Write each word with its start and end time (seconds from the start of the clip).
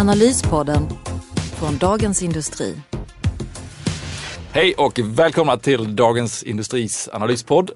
Analyspodden 0.00 0.88
från 1.58 1.78
Dagens 1.78 2.22
Industri. 2.22 2.76
Hej 4.52 4.74
och 4.74 5.00
välkomna 5.04 5.56
till 5.56 5.96
Dagens 5.96 6.42
Industris 6.42 7.08
analyspodd. 7.12 7.70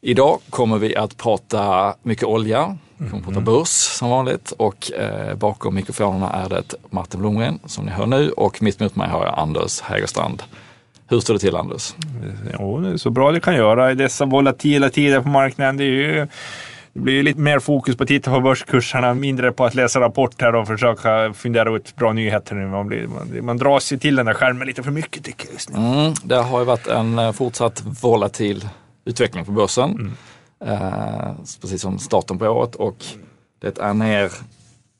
Idag 0.00 0.40
kommer 0.50 0.78
vi 0.78 0.96
att 0.96 1.16
prata 1.16 1.94
mycket 2.02 2.24
olja, 2.24 2.78
vi 2.96 3.08
kommer 3.08 3.22
att 3.22 3.28
prata 3.28 3.40
börs 3.40 3.68
som 3.68 4.10
vanligt 4.10 4.52
och 4.52 4.92
eh, 4.92 5.34
bakom 5.34 5.74
mikrofonerna 5.74 6.32
är 6.32 6.48
det 6.48 6.74
Martin 6.90 7.20
Blomgren 7.20 7.58
som 7.66 7.84
ni 7.84 7.90
hör 7.90 8.06
nu 8.06 8.30
och 8.30 8.62
mitt 8.62 8.80
emot 8.80 8.96
mig 8.96 9.08
har 9.08 9.26
jag 9.26 9.38
Anders 9.38 9.80
Hägerstrand. 9.80 10.42
Hur 11.08 11.20
står 11.20 11.34
det 11.34 11.40
till 11.40 11.56
Anders? 11.56 11.94
Jo, 12.58 12.80
det 12.80 12.88
är 12.88 12.96
så 12.96 13.10
bra 13.10 13.32
det 13.32 13.40
kan 13.40 13.54
göra 13.54 13.92
i 13.92 13.94
dessa 13.94 14.24
volatila 14.24 14.90
tider 14.90 15.20
på 15.20 15.28
marknaden. 15.28 15.76
Det, 15.76 15.84
är 15.84 15.86
ju, 15.86 16.26
det 16.92 17.00
blir 17.00 17.22
lite 17.22 17.40
mer 17.40 17.58
fokus 17.58 17.96
på 17.96 18.02
att 18.02 18.08
titta 18.08 18.30
på 18.30 18.40
börskurserna, 18.40 19.14
mindre 19.14 19.52
på 19.52 19.64
att 19.64 19.74
läsa 19.74 20.00
rapporter 20.00 20.54
och 20.54 20.66
försöka 20.66 21.32
fundera 21.32 21.76
ut 21.76 21.96
bra 21.96 22.12
nyheter 22.12 22.54
nu. 22.54 22.66
Man, 22.66 22.86
blir, 22.86 23.06
man, 23.06 23.44
man 23.44 23.56
dras 23.56 23.92
ju 23.92 23.98
till 23.98 24.16
den 24.16 24.26
där 24.26 24.34
skärmen 24.34 24.66
lite 24.66 24.82
för 24.82 24.90
mycket 24.90 25.24
tycker 25.24 25.46
jag 25.46 25.52
just 25.52 25.70
nu. 25.70 25.78
Mm, 25.78 26.14
det 26.24 26.36
har 26.36 26.58
ju 26.58 26.64
varit 26.64 26.86
en 26.86 27.18
eh, 27.18 27.32
fortsatt 27.32 27.82
volatil 28.02 28.68
utveckling 29.04 29.44
på 29.44 29.52
börsen. 29.52 30.16
Eh, 30.64 31.32
precis 31.60 31.82
som 31.82 31.98
starten 31.98 32.38
på 32.38 32.46
året 32.46 32.74
och 32.74 33.04
det 33.60 33.78
är 33.78 33.94
ner 33.94 34.32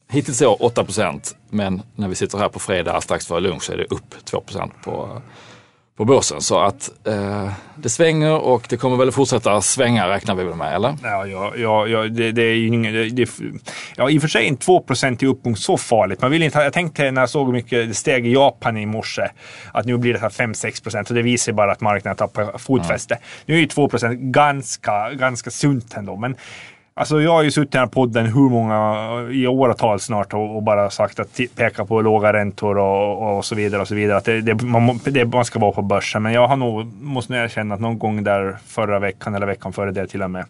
hittills 0.09 0.43
i 0.43 0.47
år 0.47 0.57
8% 0.57 1.35
men 1.51 1.83
när 1.95 2.09
vi 2.09 2.15
sitter 2.15 2.39
här 2.39 2.49
på 2.49 2.59
fredag 2.59 3.01
strax 3.01 3.27
före 3.27 3.41
lunch 3.41 3.63
så 3.63 3.73
är 3.73 3.77
det 3.77 3.85
upp 3.85 4.15
2% 4.25 4.71
på, 4.85 5.23
på 6.01 6.05
börsen. 6.05 6.41
Så 6.41 6.61
att 6.61 6.91
eh, 7.07 7.53
det 7.77 7.89
svänger 7.89 8.39
och 8.39 8.67
det 8.69 8.77
kommer 8.77 8.97
väl 8.97 9.13
fortsätta 9.13 9.61
svänga 9.61 10.09
räknar 10.09 10.35
vi 10.35 10.45
väl 10.45 10.55
med, 10.55 10.75
eller? 10.75 10.97
Ja, 11.03 11.27
ja, 11.27 11.53
ja, 11.57 11.87
ja 11.87 12.03
det, 12.03 12.33
det 12.33 12.43
är 12.43 12.55
ju 12.55 12.67
inget... 12.67 12.93
det, 12.93 13.09
det, 13.09 13.31
ja, 13.97 14.11
i 14.11 14.19
och 14.19 14.23
för 14.23 14.29
sig 14.29 14.45
är 14.45 14.49
inte 14.49 14.65
2 14.65 14.85
i 15.21 15.27
uppgång 15.27 15.57
så 15.57 15.77
farligt. 15.77 16.23
Man 16.23 16.31
vill 16.31 16.43
inte, 16.43 16.59
jag 16.59 16.73
tänkte 16.73 17.11
när 17.11 17.23
jag 17.23 17.31
såg 17.31 17.47
hur 17.47 17.53
mycket 17.53 17.89
det 17.89 17.95
steg 17.95 18.27
i 18.27 18.33
Japan 18.33 18.77
i 18.77 18.87
morse 18.87 19.29
att 19.73 19.87
nu 19.87 19.97
blir 19.97 20.13
det 20.13 20.19
5-6 20.19 20.83
procent 20.83 21.09
och 21.09 21.15
det 21.15 21.23
visar 21.23 21.53
bara 21.53 21.73
att 21.73 21.81
marknaden 21.81 22.17
tappar 22.17 22.59
fotfäste. 22.59 23.19
Nu 23.47 23.55
är 23.55 23.59
ju 23.59 23.67
2 23.67 23.89
ganska, 24.13 25.11
ganska 25.11 25.51
sunt 25.51 25.95
ändå, 25.97 26.17
men 26.17 26.37
Alltså 27.01 27.21
jag 27.21 27.33
har 27.33 27.43
ju 27.43 27.51
suttit 27.51 27.75
i 27.75 27.79
den 27.79 27.81
här 27.81 27.87
podden 27.87 28.27
hur 28.27 28.49
många, 28.49 29.31
i 29.31 29.47
åratal 29.47 30.01
snart 30.01 30.35
och, 30.35 30.57
och 30.57 30.63
bara 30.63 30.91
sagt 30.91 31.21
att 31.21 31.41
peka 31.57 31.85
på 31.85 32.01
låga 32.01 32.33
räntor 32.33 32.79
och, 32.79 33.37
och 33.37 33.45
så 33.45 33.55
vidare 33.55 33.81
och 33.81 33.89
så 33.89 33.95
vidare. 33.95 34.17
Att 34.17 34.25
det, 34.25 34.41
det, 34.41 34.63
man, 34.63 35.01
det, 35.05 35.25
man 35.25 35.45
ska 35.45 35.59
vara 35.59 35.73
på 35.73 35.83
börsen. 35.83 36.23
Men 36.23 36.33
jag 36.33 36.49
har 36.49 36.57
nog, 36.57 37.03
måste 37.03 37.33
nog 37.33 37.43
erkänna 37.43 37.75
att 37.75 37.81
någon 37.81 37.99
gång 37.99 38.25
där 38.25 38.59
förra 38.67 38.99
veckan 38.99 39.35
eller 39.35 39.47
veckan 39.47 39.73
före 39.73 39.93
det 39.93 40.07
till 40.07 40.23
och 40.23 40.31
med. 40.31 40.45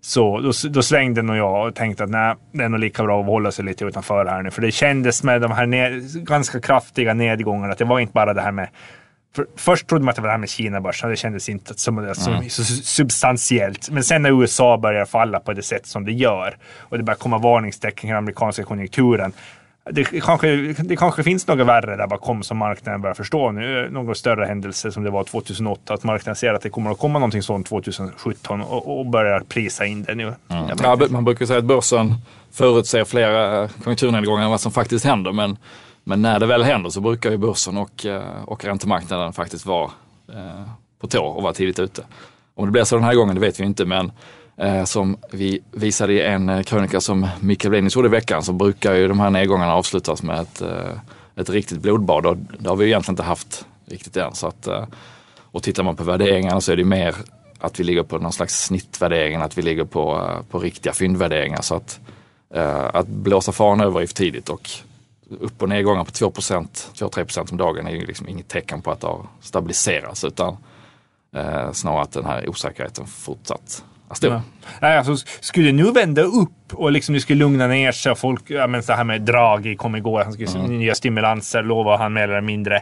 Så 0.00 0.40
då, 0.40 0.52
då 0.70 0.82
svängde 0.82 1.22
nog 1.22 1.36
jag 1.36 1.68
och 1.68 1.74
tänkte 1.74 2.04
att 2.04 2.10
nej, 2.10 2.34
det 2.52 2.64
är 2.64 2.68
nog 2.68 2.80
lika 2.80 3.02
bra 3.02 3.20
att 3.20 3.26
hålla 3.26 3.50
sig 3.50 3.64
lite 3.64 3.84
utanför 3.84 4.26
här 4.26 4.42
nu. 4.42 4.50
För 4.50 4.62
det 4.62 4.70
kändes 4.70 5.22
med 5.22 5.40
de 5.40 5.50
här 5.50 5.66
ned, 5.66 6.02
ganska 6.26 6.60
kraftiga 6.60 7.14
nedgångarna 7.14 7.72
att 7.72 7.78
det 7.78 7.84
var 7.84 8.00
inte 8.00 8.12
bara 8.12 8.34
det 8.34 8.42
här 8.42 8.52
med 8.52 8.68
för 9.34 9.46
först 9.56 9.86
trodde 9.86 10.04
man 10.04 10.10
att 10.10 10.16
det 10.16 10.22
var 10.22 10.28
det 10.28 10.32
här 10.32 10.38
med 10.38 10.48
Kina-börsen. 10.48 11.10
Det 11.10 11.16
kändes 11.16 11.48
inte 11.48 11.74
som, 11.74 12.14
som 12.14 12.32
mm. 12.32 12.50
så 12.50 12.64
substantiellt. 12.64 13.90
Men 13.90 14.04
sen 14.04 14.22
när 14.22 14.42
USA 14.42 14.78
börjar 14.78 15.04
falla 15.04 15.40
på 15.40 15.52
det 15.52 15.62
sätt 15.62 15.86
som 15.86 16.04
det 16.04 16.12
gör 16.12 16.56
och 16.78 16.98
det 16.98 17.04
börjar 17.04 17.18
komma 17.18 17.38
varningstecken 17.38 18.08
i 18.08 18.12
den 18.12 18.18
amerikanska 18.18 18.64
konjunkturen. 18.64 19.32
Det 19.90 20.04
kanske, 20.04 20.56
det 20.78 20.96
kanske 20.96 21.22
finns 21.22 21.46
något 21.46 21.66
värre 21.66 21.96
där 21.96 22.06
bakom 22.06 22.42
som 22.42 22.58
marknaden 22.58 23.00
börjar 23.00 23.14
förstå 23.14 23.50
nu. 23.52 23.88
Någon 23.90 24.14
större 24.14 24.44
händelse 24.44 24.92
som 24.92 25.04
det 25.04 25.10
var 25.10 25.24
2008. 25.24 25.94
Att 25.94 26.04
marknaden 26.04 26.36
ser 26.36 26.54
att 26.54 26.62
det 26.62 26.70
kommer 26.70 26.90
att 26.90 26.98
komma 26.98 27.18
någonting 27.18 27.42
sånt 27.42 27.66
2017 27.66 28.60
och, 28.60 28.98
och 28.98 29.06
börjar 29.06 29.40
prisa 29.40 29.86
in 29.86 30.02
det 30.04 30.14
nu. 30.14 30.34
Mm. 30.48 30.64
Ja, 30.82 30.98
man 31.10 31.24
brukar 31.24 31.46
säga 31.46 31.58
att 31.58 31.64
börsen 31.64 32.14
förutser 32.52 33.04
flera 33.04 33.68
konjunkturnedgångar 33.68 34.44
än 34.44 34.50
vad 34.50 34.60
som 34.60 34.72
faktiskt 34.72 35.04
händer. 35.04 35.32
Men 35.32 35.56
men 36.04 36.22
när 36.22 36.38
det 36.38 36.46
väl 36.46 36.62
händer 36.62 36.90
så 36.90 37.00
brukar 37.00 37.30
ju 37.30 37.36
börsen 37.36 37.76
och, 37.76 38.06
eh, 38.06 38.42
och 38.44 38.64
räntemarknaden 38.64 39.32
faktiskt 39.32 39.66
vara 39.66 39.90
eh, 40.32 40.68
på 41.00 41.06
tå 41.06 41.24
och 41.24 41.42
vara 41.42 41.52
tidigt 41.52 41.78
ute. 41.78 42.02
Om 42.54 42.66
det 42.66 42.72
blir 42.72 42.84
så 42.84 42.96
den 42.96 43.04
här 43.04 43.14
gången, 43.14 43.34
det 43.34 43.40
vet 43.40 43.60
vi 43.60 43.64
inte, 43.64 43.84
men 43.84 44.12
eh, 44.56 44.84
som 44.84 45.16
vi 45.30 45.60
visade 45.70 46.12
i 46.12 46.20
en 46.20 46.64
krönika 46.64 47.00
som 47.00 47.28
Mikael 47.40 47.70
Blenius 47.70 47.96
gjorde 47.96 48.08
i 48.08 48.10
veckan 48.10 48.42
så 48.42 48.52
brukar 48.52 48.94
ju 48.94 49.08
de 49.08 49.20
här 49.20 49.30
nedgångarna 49.30 49.74
avslutas 49.74 50.22
med 50.22 50.40
ett, 50.40 50.62
ett 51.36 51.50
riktigt 51.50 51.78
blodbad 51.78 52.26
och 52.26 52.36
det 52.36 52.68
har 52.68 52.76
vi 52.76 52.86
egentligen 52.86 53.12
inte 53.12 53.22
haft 53.22 53.66
riktigt 53.86 54.16
än. 54.16 54.34
Så 54.34 54.46
att, 54.46 54.68
och 55.38 55.62
tittar 55.62 55.82
man 55.82 55.96
på 55.96 56.04
värderingarna 56.04 56.60
så 56.60 56.72
är 56.72 56.76
det 56.76 56.84
mer 56.84 57.14
att 57.58 57.80
vi 57.80 57.84
ligger 57.84 58.02
på 58.02 58.18
någon 58.18 58.32
slags 58.32 58.64
snittvärdering, 58.64 59.40
att 59.40 59.58
vi 59.58 59.62
ligger 59.62 59.84
på, 59.84 60.30
på 60.50 60.58
riktiga 60.58 60.92
fyndvärderingar. 60.92 61.62
Så 61.62 61.74
att, 61.74 62.00
att 62.92 63.06
blåsa 63.06 63.52
fan 63.52 63.80
över 63.80 64.00
är 64.00 64.06
för 64.06 64.14
tidigt 64.14 64.48
och 64.48 64.70
upp 65.30 65.62
och 65.62 65.68
nedgångar 65.68 66.04
på 66.04 66.10
2% 66.10 66.66
2-3% 66.94 67.50
om 67.50 67.56
dagen 67.56 67.86
är 67.86 67.90
ju 67.90 68.06
liksom 68.06 68.28
inget 68.28 68.48
tecken 68.48 68.82
på 68.82 68.90
att 68.90 69.00
det 69.00 69.06
har 69.06 69.26
stabiliserats 69.40 70.24
utan 70.24 70.56
eh, 71.36 71.72
snarare 71.72 72.02
att 72.02 72.12
den 72.12 72.24
här 72.24 72.48
osäkerheten 72.48 73.06
fortsatt 73.06 73.84
stor. 74.12 74.32
Ja. 74.32 74.42
Nej, 74.80 74.98
alltså, 74.98 75.16
skulle 75.40 75.66
det 75.66 75.72
nu 75.72 75.92
vända 75.92 76.22
upp 76.22 76.50
och 76.72 76.92
liksom 76.92 77.14
det 77.14 77.20
skulle 77.20 77.38
lugna 77.38 77.66
ner 77.66 77.92
sig 77.92 78.12
och 78.12 78.18
folk, 78.18 78.42
ja 78.46 78.66
men 78.66 78.82
så 78.82 78.92
här 78.92 79.04
med 79.04 79.22
Draghi 79.22 79.76
kom 79.76 79.96
igår, 79.96 80.24
han 80.24 80.32
skulle 80.32 80.50
mm. 80.50 80.78
nya 80.78 80.94
stimulanser, 80.94 81.62
lovar 81.62 81.98
han 81.98 82.12
mer 82.12 82.22
eller 82.22 82.40
mindre. 82.40 82.76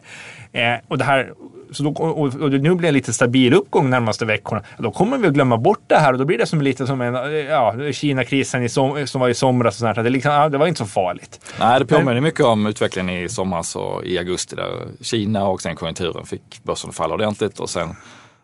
Eh, 0.53 0.75
och 0.89 0.99
det 0.99 1.05
här 1.05 1.33
så 1.73 1.83
då, 1.83 1.91
och, 1.91 2.35
och 2.35 2.51
det 2.51 2.59
nu 2.59 2.75
blir 2.75 2.89
en 2.89 2.95
lite 2.95 3.13
stabil 3.13 3.55
uppgång 3.55 3.91
närmaste 3.91 4.25
veckorna. 4.25 4.63
Då 4.79 4.91
kommer 4.91 5.19
vi 5.19 5.27
att 5.27 5.35
glömma 5.35 5.57
bort 5.57 5.85
det 5.87 5.97
här 5.97 6.13
och 6.13 6.19
då 6.19 6.25
blir 6.25 6.39
det 6.39 6.47
som 6.47 6.63
lite 6.63 6.87
som 6.87 7.01
en, 7.01 7.15
ja, 7.45 7.75
Kina-krisen 7.93 8.69
som, 8.69 9.07
som 9.07 9.21
var 9.21 9.29
i 9.29 9.35
somras. 9.35 9.75
Och 9.75 9.79
sånt 9.79 9.97
här. 9.97 10.05
Det, 10.05 10.11
liksom, 10.11 10.33
ja, 10.33 10.49
det 10.49 10.59
var 10.59 10.67
inte 10.67 10.79
så 10.79 10.87
farligt. 10.87 11.41
Nej, 11.61 11.79
det 11.79 11.87
påminner 11.87 12.15
Men, 12.15 12.23
mycket 12.23 12.45
om 12.45 12.67
utvecklingen 12.67 13.25
i 13.25 13.29
somras 13.29 13.77
och 13.77 14.05
i 14.05 14.19
augusti 14.19 14.57
där 14.57 14.71
Kina 15.01 15.45
och 15.45 15.63
sen 15.63 15.77
konjunkturen 15.77 16.27
fick 16.27 16.63
börsen 16.63 16.93
falla 16.93 17.15
ordentligt 17.15 17.61
och 17.61 17.71
sen 17.71 17.89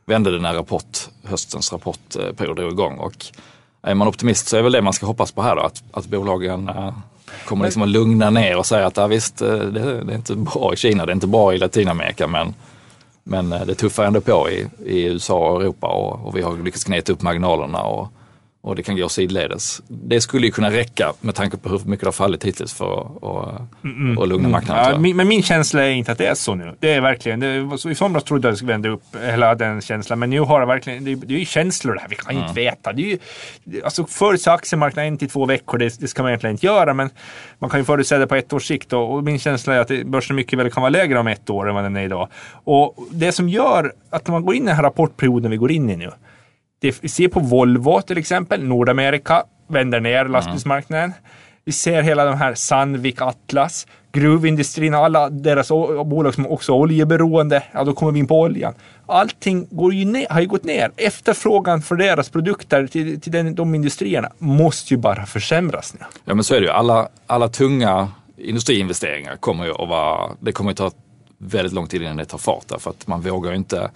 vände 0.09 0.31
det 0.31 0.39
när 0.39 0.55
rapport, 0.55 1.09
höstens 1.25 1.73
rapportperiod 1.73 2.57
drog 2.57 2.73
igång. 2.73 2.99
Och 2.99 3.27
är 3.83 3.95
man 3.95 4.09
optimist 4.09 4.49
så 4.49 4.57
är 4.57 4.63
väl 4.63 4.73
det 4.73 4.83
man 4.83 4.93
ska 4.93 5.07
hoppas 5.07 5.33
på 5.33 5.43
här 5.43 5.57
då, 5.57 5.63
att, 5.63 5.83
att 5.93 6.07
bolagen 6.07 6.69
eh, 6.69 6.93
kommer 7.47 7.65
liksom 7.65 7.83
att 7.83 7.89
lugna 7.89 8.31
ner 8.31 8.57
och 8.57 8.67
säga 8.67 8.87
att 8.87 8.97
ja, 8.97 9.07
visst, 9.07 9.43
eh, 9.43 9.49
det, 9.49 10.05
det 10.05 10.13
är 10.13 10.17
inte 10.17 10.35
bra 10.35 10.73
i 10.75 10.77
Kina, 10.77 11.07
det 11.07 11.13
är 11.13 11.15
inte 11.15 11.27
bra 11.27 11.55
i 11.55 11.59
Latinamerika, 11.59 12.27
men 12.27 12.55
men 13.31 13.51
det 13.51 13.75
tuffar 13.75 14.05
ändå 14.05 14.21
på 14.21 14.51
i, 14.51 14.67
i 14.85 15.05
USA 15.05 15.51
och 15.51 15.61
Europa 15.61 15.87
och, 15.87 16.27
och 16.27 16.37
vi 16.37 16.43
har 16.43 16.57
lyckats 16.57 16.85
kneta 16.85 17.13
upp 17.13 17.23
marginalerna 17.23 17.83
och, 17.83 18.09
och 18.69 18.77
det 18.77 18.83
kan 18.83 18.97
gå 18.97 19.09
sidledes. 19.09 19.83
Det 19.89 20.21
skulle 20.21 20.47
ju 20.47 20.53
kunna 20.53 20.71
räcka 20.71 21.13
med 21.21 21.35
tanke 21.35 21.57
på 21.57 21.69
hur 21.69 21.79
mycket 21.79 22.01
det 22.01 22.07
har 22.07 22.13
fallit 22.13 22.45
hittills 22.45 22.75
för 22.75 23.01
att 23.01 23.23
och, 23.23 23.61
mm, 23.85 24.19
och 24.19 24.29
lugna 24.29 24.49
marknaden. 24.49 24.93
Ja, 24.93 24.99
min, 24.99 25.17
men 25.17 25.29
min 25.29 25.43
känsla 25.43 25.85
är 25.85 25.91
inte 25.91 26.13
att 26.13 26.19
det 26.19 26.27
är 26.27 26.35
så 26.35 26.55
nu. 26.55 26.77
Det 26.81 26.93
är 26.93 27.01
verkligen, 27.01 27.41
det, 27.41 27.91
I 27.91 27.95
somras 27.95 28.25
trodde 28.25 28.49
jag 28.49 28.51
att 28.51 28.55
det 28.55 28.57
skulle 28.57 28.73
vända 28.73 28.89
upp, 28.89 29.03
hela 29.23 29.55
den 29.55 29.81
känslan. 29.81 30.19
Men 30.19 30.31
nu 30.31 30.41
har 30.41 30.61
det 30.61 30.67
verkligen, 30.67 31.05
det, 31.05 31.15
det 31.15 31.35
är 31.35 31.39
ju 31.39 31.45
känslor 31.45 31.95
det 31.95 32.01
här. 32.01 32.09
Vi 32.09 32.17
kan 32.17 32.35
ju 32.35 32.39
mm. 32.39 32.49
inte 32.49 32.61
veta. 32.61 32.93
Det 32.93 33.03
är 33.03 33.07
ju, 33.07 33.19
alltså 33.85 34.07
förutse 34.07 34.51
aktiemarknaden 34.51 35.13
en 35.13 35.19
till 35.19 35.31
två 35.31 35.47
veckor, 35.47 35.79
det, 35.79 36.01
det, 36.01 36.09
ska 36.09 36.23
man 36.23 36.31
egentligen 36.31 36.55
inte 36.55 36.67
göra. 36.67 36.95
Men 36.95 37.11
man 37.59 37.71
kan 37.71 37.81
ju 37.81 37.85
förutse 37.85 38.19
det 38.19 38.27
på 38.27 38.35
ett 38.35 38.53
års 38.53 38.67
sikt. 38.67 38.93
Och, 38.93 39.15
och 39.15 39.25
min 39.25 39.39
känsla 39.39 39.75
är 39.75 39.79
att 39.79 40.07
börsen 40.07 40.37
mycket 40.37 40.59
väl 40.59 40.71
kan 40.71 40.81
vara 40.81 40.91
lägre 40.91 41.19
om 41.19 41.27
ett 41.27 41.51
år 41.51 41.69
än 41.69 41.75
vad 41.75 41.85
den 41.85 41.97
är 41.97 42.03
idag. 42.03 42.29
Och 42.53 42.95
det 43.11 43.33
som 43.33 43.49
gör 43.49 43.93
att 44.11 44.29
man 44.29 44.45
går 44.45 44.55
in 44.55 44.63
i 44.63 44.67
den 44.67 44.77
här 44.77 44.83
rapportperioden 44.83 45.51
vi 45.51 45.57
går 45.57 45.73
in 45.73 45.91
i 45.91 45.97
nu 45.97 46.11
det, 46.79 47.03
vi 47.03 47.09
ser 47.09 47.29
på 47.29 47.41
Volvo 47.41 48.01
till 48.01 48.19
exempel, 48.19 48.65
Nordamerika 48.65 49.45
vänder 49.69 50.01
ner 50.01 50.25
lastbilsmarknaden. 50.25 51.13
Vi 51.65 51.73
ser 51.73 52.03
hela 52.03 52.25
de 52.25 52.37
här 52.37 52.55
Sandvik, 52.55 53.21
Atlas, 53.21 53.87
gruvindustrin, 54.13 54.95
alla 54.95 55.31
deras 55.31 55.69
bolag 56.05 56.35
som 56.35 56.47
också 56.47 56.73
är 56.73 56.77
oljeberoende. 56.77 57.63
Ja, 57.73 57.85
då 57.85 57.93
kommer 57.93 58.13
vi 58.13 58.19
in 58.19 58.27
på 58.27 58.41
oljan. 58.41 58.75
Allting 59.07 59.67
går 59.71 59.95
ju 59.95 60.05
ner, 60.05 60.27
har 60.31 60.41
ju 60.41 60.47
gått 60.47 60.65
ner. 60.65 60.91
Efterfrågan 60.97 61.83
för 61.83 61.97
deras 61.97 62.29
produkter 62.29 62.87
till, 62.87 63.21
till 63.21 63.33
den, 63.33 63.55
de 63.55 63.75
industrierna 63.75 64.33
måste 64.39 64.95
ju 64.95 64.99
bara 64.99 65.27
försämras 65.27 65.95
nu. 65.95 66.01
Ja, 66.25 66.35
men 66.35 66.45
så 66.45 66.55
är 66.55 66.61
det 66.61 66.67
ju. 66.67 66.73
Alla, 66.73 67.09
alla 67.27 67.49
tunga 67.49 68.09
industriinvesteringar 68.37 69.37
kommer 69.37 69.65
ju 69.65 69.71
att 69.71 69.89
vara, 69.89 70.31
det 70.41 70.53
kommer 70.53 70.71
att 70.71 70.77
ta 70.77 70.91
väldigt 71.39 71.73
lång 71.73 71.87
tid 71.87 72.03
innan 72.03 72.17
det 72.17 72.25
tar 72.25 72.39
fart 72.39 72.69
därför 72.69 72.91
att 72.91 73.07
man 73.07 73.21
vågar 73.21 73.51
ju 73.51 73.57
inte 73.57 73.91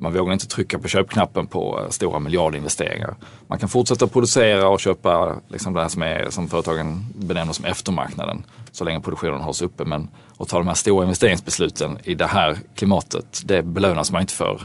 Man 0.00 0.12
vågar 0.12 0.32
inte 0.32 0.46
trycka 0.46 0.78
på 0.78 0.88
köpknappen 0.88 1.46
på 1.46 1.80
eh, 1.80 1.88
stora 1.90 2.18
miljardinvesteringar. 2.18 3.16
Man 3.46 3.58
kan 3.58 3.68
fortsätta 3.68 4.06
producera 4.06 4.68
och 4.68 4.80
köpa 4.80 5.36
liksom 5.48 5.74
det 5.74 5.80
här 5.80 5.88
som, 5.88 6.02
är, 6.02 6.30
som 6.30 6.48
företagen 6.48 7.06
benämner 7.14 7.52
som 7.52 7.64
eftermarknaden 7.64 8.44
så 8.72 8.84
länge 8.84 9.00
produktionen 9.00 9.40
hålls 9.40 9.62
uppe. 9.62 9.84
Men 9.84 10.08
att 10.38 10.48
ta 10.48 10.58
de 10.58 10.68
här 10.68 10.74
stora 10.74 11.04
investeringsbesluten 11.04 11.98
i 12.04 12.14
det 12.14 12.26
här 12.26 12.58
klimatet, 12.74 13.42
det 13.44 13.62
belönas 13.62 14.12
man 14.12 14.20
inte 14.20 14.34
för 14.34 14.62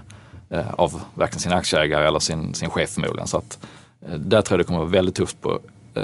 eh, 0.50 0.74
av 0.74 1.02
varken 1.14 1.40
sina 1.40 1.56
aktieägare 1.56 2.08
eller 2.08 2.20
sin, 2.20 2.54
sin 2.54 2.70
chef 2.70 2.90
förmodligen. 2.90 3.28
Så 3.28 3.38
att, 3.38 3.60
eh, 4.08 4.14
där 4.14 4.42
tror 4.42 4.60
jag 4.60 4.60
det 4.60 4.64
kommer 4.68 4.80
att 4.80 4.86
vara 4.86 4.92
väldigt 4.92 5.16
tufft 5.16 5.42
på 5.42 5.60
eh, 5.94 6.04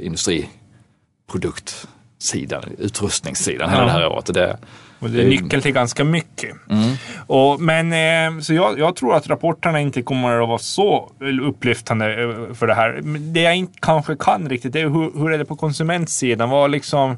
industriduktsidan, 0.00 2.64
utrustningssidan 2.78 3.70
hela 3.70 3.84
det 3.84 3.90
här 3.90 4.06
året. 4.06 4.34
Det, 4.34 4.58
och 4.98 5.10
det 5.10 5.22
är 5.22 5.28
nyckeln 5.28 5.62
till 5.62 5.72
ganska 5.72 6.04
mycket. 6.04 6.56
Mm. 6.70 6.96
Och, 7.26 7.60
men, 7.60 7.92
eh, 7.92 8.40
så 8.40 8.54
jag, 8.54 8.78
jag, 8.78 8.96
tror 8.96 9.14
att 9.14 9.28
rapporterna 9.28 9.80
inte 9.80 10.02
kommer 10.02 10.40
att 10.40 10.48
vara 10.48 10.58
så 10.58 11.12
upplyftande 11.42 12.22
eh, 12.22 12.54
för 12.54 12.66
det 12.66 12.74
här. 12.74 13.00
Det 13.18 13.40
jag 13.40 13.56
inte 13.56 13.78
kanske 13.80 14.16
kan 14.16 14.48
riktigt 14.48 14.76
är 14.76 14.82
hur, 14.82 15.20
hur 15.20 15.32
är 15.32 15.38
det 15.38 15.44
på 15.44 15.56
konsumentsidan? 15.56 16.50
Vad 16.50 16.70
liksom, 16.70 17.16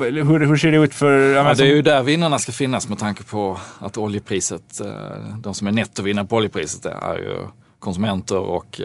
hur, 0.00 0.46
hur 0.46 0.56
ser 0.56 0.72
det 0.72 0.78
ut 0.78 0.94
för... 0.94 1.34
Ja, 1.34 1.54
det 1.54 1.62
är 1.62 1.74
ju 1.74 1.82
där 1.82 2.02
vinnarna 2.02 2.38
ska 2.38 2.52
finnas 2.52 2.88
med 2.88 2.98
tanke 2.98 3.22
på 3.22 3.58
att 3.78 3.98
oljepriset, 3.98 4.80
eh, 4.80 5.36
de 5.38 5.54
som 5.54 5.66
är 5.66 5.72
nettovinnare 5.72 6.26
på 6.26 6.36
oljepriset 6.36 6.86
är 6.86 7.16
ju 7.16 7.36
konsumenter 7.78 8.38
och 8.38 8.80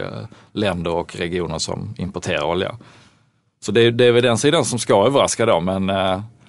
länder 0.53 0.91
och 0.91 1.15
regioner 1.15 1.57
som 1.57 1.95
importerar 1.97 2.43
olja. 2.43 2.75
Så 3.59 3.71
det 3.71 3.81
är, 3.81 3.91
det 3.91 4.05
är 4.05 4.11
väl 4.11 4.23
den 4.23 4.37
sidan 4.37 4.65
som 4.65 4.79
ska 4.79 5.05
överraska 5.05 5.45
då 5.45 5.59
men 5.59 5.89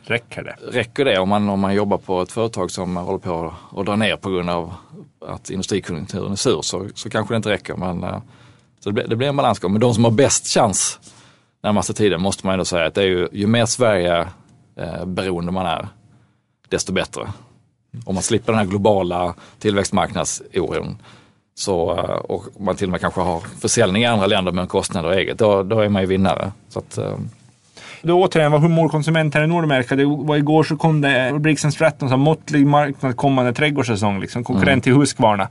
Räcker 0.05 0.43
det? 0.43 0.79
Räcker 0.79 1.05
det 1.05 1.19
om 1.19 1.29
man, 1.29 1.49
om 1.49 1.61
man 1.61 1.75
jobbar 1.75 1.99
på 1.99 2.23
ett 2.23 2.33
företag 2.33 2.71
som 2.71 2.97
håller 2.97 3.19
på 3.19 3.55
att 3.77 3.87
dra 3.87 3.97
ner 3.97 4.17
på 4.17 4.31
grund 4.31 4.51
av 4.51 4.75
att 5.27 5.51
industrikonjunkturen 5.51 6.33
är 6.33 6.37
sur 6.37 6.63
så, 6.63 6.89
så 6.95 7.11
kanske 7.11 7.35
det 7.35 7.37
inte 7.37 7.51
räcker. 7.51 7.75
Men, 7.77 8.05
eh, 8.05 8.19
så 8.81 8.91
det, 8.91 8.93
blir, 8.93 9.07
det 9.07 9.17
blir 9.17 9.29
en 9.29 9.37
balansgång. 9.37 9.73
Men 9.73 9.81
de 9.81 9.95
som 9.95 10.05
har 10.05 10.11
bäst 10.11 10.47
chans 10.47 11.01
närmaste 11.63 11.95
tiden 11.95 12.21
måste 12.21 12.47
man 12.47 12.53
ändå 12.53 12.65
säga 12.65 12.87
att 12.87 12.95
det 12.95 13.03
är 13.03 13.07
ju, 13.07 13.29
ju 13.33 13.47
mer 13.47 13.67
Sverige 13.67 14.29
eh, 14.77 15.05
beroende 15.05 15.53
man 15.53 15.67
är, 15.67 15.89
desto 16.69 16.93
bättre. 16.93 17.33
Om 18.05 18.15
man 18.15 18.23
slipper 18.23 18.53
den 18.53 18.59
här 18.59 18.67
globala 18.67 19.35
tillväxtmarknadsoron 19.59 20.97
så, 21.55 21.99
eh, 21.99 22.05
och 22.05 22.45
man 22.59 22.77
till 22.77 22.87
och 22.87 22.91
med 22.91 23.01
kanske 23.01 23.21
har 23.21 23.41
försäljning 23.41 24.03
i 24.03 24.07
andra 24.07 24.27
länder 24.27 24.53
med 24.53 24.69
kostnader 24.69 25.11
eget, 25.11 25.39
då, 25.39 25.63
då 25.63 25.81
är 25.81 25.89
man 25.89 26.03
ju 26.03 26.09
vinnare. 26.09 26.53
Så 26.69 26.79
att, 26.79 26.99
eh, 26.99 27.17
det 28.03 28.13
återigen 28.13 28.71
mår 28.71 28.89
konsumenten 28.89 29.45
i 29.45 29.47
Nordamerika? 29.47 29.97
Det 29.97 30.05
var 30.05 30.37
igår 30.37 30.63
så 30.63 30.77
kom 30.77 31.01
det 31.01 31.33
Briggs 31.41 31.63
Stratton 31.75 32.09
som 32.09 32.21
måttlig 32.21 32.67
marknad 32.67 33.17
kommande 33.17 33.53
trädgårdssäsong. 33.53 34.21
Liksom, 34.21 34.45
konkurrent 34.45 34.85
till 34.85 34.93
Husqvarna. 34.93 35.49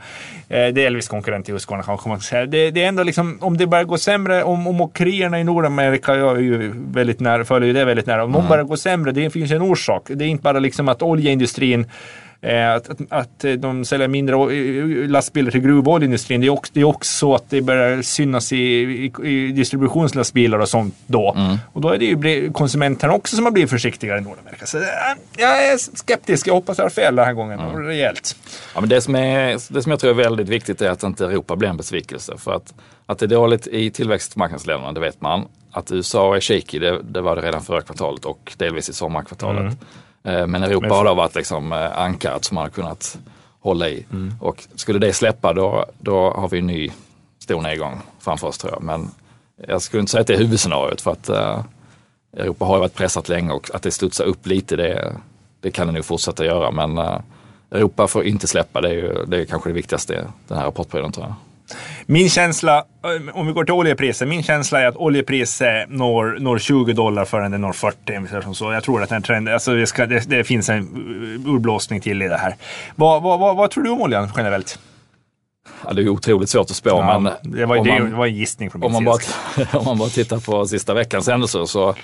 Eh, 0.50 0.68
delvis 0.68 1.08
konkurrent 1.08 1.46
till 1.46 1.54
Husqvarna 1.54 1.84
kanske 1.84 2.10
man 2.10 2.20
ska 2.20 2.30
säga. 2.30 2.46
Det, 2.46 2.72
det 2.72 2.84
är 2.84 2.88
ändå 2.88 3.04
liksom, 3.04 3.38
om 3.42 3.58
det 3.58 3.68
börjar 3.68 3.84
gå 3.84 3.98
sämre, 3.98 4.44
om, 4.44 4.68
om 4.68 4.82
åkerierna 4.82 5.40
i 5.40 5.44
Nordamerika, 5.44 6.16
jag 6.16 6.38
är 6.38 6.42
ju 6.42 6.74
väldigt 6.76 7.20
nära, 7.20 7.46
följer 7.46 7.68
ju 7.68 7.74
det 7.74 7.86
väldigt 7.86 8.06
nära. 8.06 8.24
Om 8.24 8.32
de 8.32 8.48
börjar 8.48 8.64
gå 8.64 8.78
sämre, 8.78 9.12
det 9.12 9.30
finns 9.30 9.52
en 9.52 9.62
orsak. 9.62 10.04
Det 10.08 10.26
är 10.26 10.30
inte 10.30 10.44
bara 10.44 10.60
liksom 10.60 10.90
att 10.90 11.02
oljeindustrin 11.02 11.86
att, 12.76 12.90
att, 12.90 13.02
att, 13.10 13.46
de 13.58 13.86
säljer 13.86 14.08
mindre 14.08 15.08
lastbilar 15.08 15.52
till 15.52 15.62
gruvoljeindustrin. 15.62 16.42
Det 16.42 16.48
är, 16.48 16.50
också, 16.50 16.72
det 16.74 16.82
är 16.82 16.84
också 16.84 17.18
så 17.18 17.36
att 17.36 17.50
det 17.50 17.62
börjar 17.62 18.02
synas 18.02 18.54
i, 18.54 18.58
i, 18.58 19.12
i 19.24 19.52
distributionslastbilar 19.52 20.60
och 20.60 20.70
sånt 20.70 20.96
då. 21.08 21.34
Mm. 21.38 21.58
Och 21.74 21.82
då 21.82 21.90
är 21.90 21.98
det 21.98 22.06
ju 22.06 22.54
konsumenterna 22.54 23.14
också 23.14 23.36
som 23.36 23.46
har 23.46 23.52
blivit 23.52 23.70
försiktigare 23.70 24.18
i 24.18 24.22
Nordamerika. 24.22 24.66
Så 24.66 24.78
jag 25.38 25.66
är 25.66 25.98
skeptisk. 25.98 26.48
Jag 26.48 26.54
hoppas 26.54 26.78
jag 26.78 26.86
har 26.86 26.90
fel 26.90 27.16
den 27.16 27.26
här 27.26 27.34
gången. 27.34 27.60
Mm. 27.60 27.84
Rejält. 27.84 28.36
Ja, 28.76 28.82
men 28.82 28.90
det, 28.90 29.02
som 29.02 29.16
är, 29.16 29.74
det 29.74 29.84
som 29.84 29.90
jag 29.90 30.00
tror 30.00 30.10
är 30.10 30.16
väldigt 30.16 30.50
viktigt 30.50 30.82
är 30.82 30.90
att 30.90 31.04
inte 31.04 31.26
Europa 31.26 31.56
blir 31.56 31.70
en 31.70 31.78
besvikelse. 31.78 32.38
För 32.38 32.54
att, 32.54 32.74
att 33.06 33.20
det 33.20 33.26
är 33.26 33.28
dåligt 33.28 33.68
i 33.68 33.92
tillväxtmarknadsländerna, 33.92 34.92
det 34.92 35.00
vet 35.00 35.22
man. 35.22 35.46
Att 35.72 35.92
USA 35.92 36.36
är 36.36 36.40
shaky, 36.40 36.80
det, 36.80 37.02
det 37.04 37.22
var 37.22 37.36
det 37.36 37.42
redan 37.42 37.62
förra 37.62 37.82
kvartalet 37.82 38.26
och 38.26 38.54
delvis 38.58 38.90
i 38.90 38.94
sommarkvartalet. 38.94 39.62
Mm. 39.62 39.78
Eh, 40.24 40.48
men 40.48 40.64
Europa 40.64 40.88
men... 40.88 40.98
har 40.98 41.06
då 41.06 41.14
varit 41.14 41.36
liksom 41.36 41.72
eh, 41.72 41.98
ankaret 41.98 42.46
som 42.46 42.56
man 42.56 42.64
har 42.64 42.70
kunnat 42.70 43.18
hålla 43.60 43.90
i. 43.90 44.06
Mm. 44.12 44.34
Och 44.40 44.68
skulle 44.76 45.00
det 45.00 45.14
släppa 45.14 45.54
då, 45.54 45.86
då 46.00 46.32
har 46.32 46.50
vi 46.50 46.60
en 46.60 46.68
ny 46.68 46.92
stor 47.40 47.62
nedgång 47.62 48.02
framför 48.20 48.48
oss 48.48 48.58
tror 48.58 48.74
jag. 48.74 48.84
Men 48.84 49.12
jag 49.68 49.82
skulle 49.82 50.02
inte 50.02 50.12
säga 50.12 50.22
att 50.22 50.28
det 50.28 50.34
är 50.34 50.38
huvudscenariot 50.38 51.02
för 51.02 51.12
att 51.12 51.30
uh, 51.30 51.64
Europa 52.34 52.66
har 52.66 52.80
varit 52.80 52.94
pressat 52.94 53.30
länge 53.30 53.54
och 53.54 53.76
att 53.76 53.82
det 53.82 53.92
studsar 53.92 54.26
upp 54.26 54.48
lite 54.48 54.76
det, 54.76 55.16
det 55.60 55.72
kan 55.72 55.88
det 55.88 55.94
nog 55.94 56.06
fortsätta 56.06 56.46
göra. 56.46 56.72
Men 56.72 57.22
Europa 57.72 58.08
får 58.08 58.24
inte 58.24 58.48
släppa, 58.48 58.82
det 58.82 58.90
är, 58.90 58.94
ju, 58.94 59.26
det 59.26 59.42
är 59.42 59.46
kanske 59.46 59.70
det 59.70 59.74
viktigaste 59.74 60.28
den 60.48 60.58
här 60.58 60.66
rapportperioden 60.66 61.12
tror 61.12 61.26
jag. 61.26 61.36
Min 62.06 62.30
känsla, 62.30 62.78
eh, 62.78 63.38
om 63.38 63.48
vi 63.48 63.54
går 63.54 63.64
till 63.64 63.74
oljepriset, 63.74 64.28
min 64.28 64.44
känsla 64.44 64.82
är 64.82 64.88
att 64.88 64.96
oljepriset 64.96 65.90
når, 65.90 66.38
når 66.40 66.60
20 66.60 66.94
dollar 66.94 67.26
förrän 67.26 67.52
det 67.52 67.58
når 67.58 67.74
40. 67.74 68.54
Så 68.54 68.72
jag 68.72 68.84
tror 68.84 69.04
att 69.04 69.10
den 69.10 69.22
trenden, 69.22 69.54
alltså 69.54 69.74
det, 69.74 69.88
ska, 69.88 70.06
det, 70.06 70.30
det, 70.30 70.44
finns 70.44 70.70
en 70.70 70.82
urblåsning 71.48 72.02
till 72.02 72.22
i 72.22 72.28
det 72.28 72.38
här. 72.38 72.56
Vad, 72.96 73.24
vad, 73.24 73.40
vad, 73.40 73.56
vad 73.56 73.72
tror 73.72 73.84
du 73.84 73.90
om 73.90 74.02
oljan 74.02 74.30
generellt? 74.38 74.80
Ja, 75.86 75.94
det 75.94 76.02
är 76.02 76.10
otroligt 76.10 76.50
svårt 76.50 76.70
att 76.70 76.76
spå. 76.76 76.90
Ja, 76.90 77.20
men 77.20 77.34
det, 77.42 77.66
var, 77.66 77.84
det 77.84 78.00
man, 78.00 78.18
var 78.18 78.26
en 78.26 78.36
gissning 78.36 78.72
från 78.72 78.80
min 78.80 78.86
om 78.88 78.94
man, 78.94 79.06
bara, 79.06 79.80
om 79.80 79.86
man 79.86 79.98
bara 79.98 80.10
tittar 80.10 80.40
på 80.40 80.68
sista 80.68 80.94
veckans 80.94 81.28
händelser 81.28 81.66
så 81.66 81.96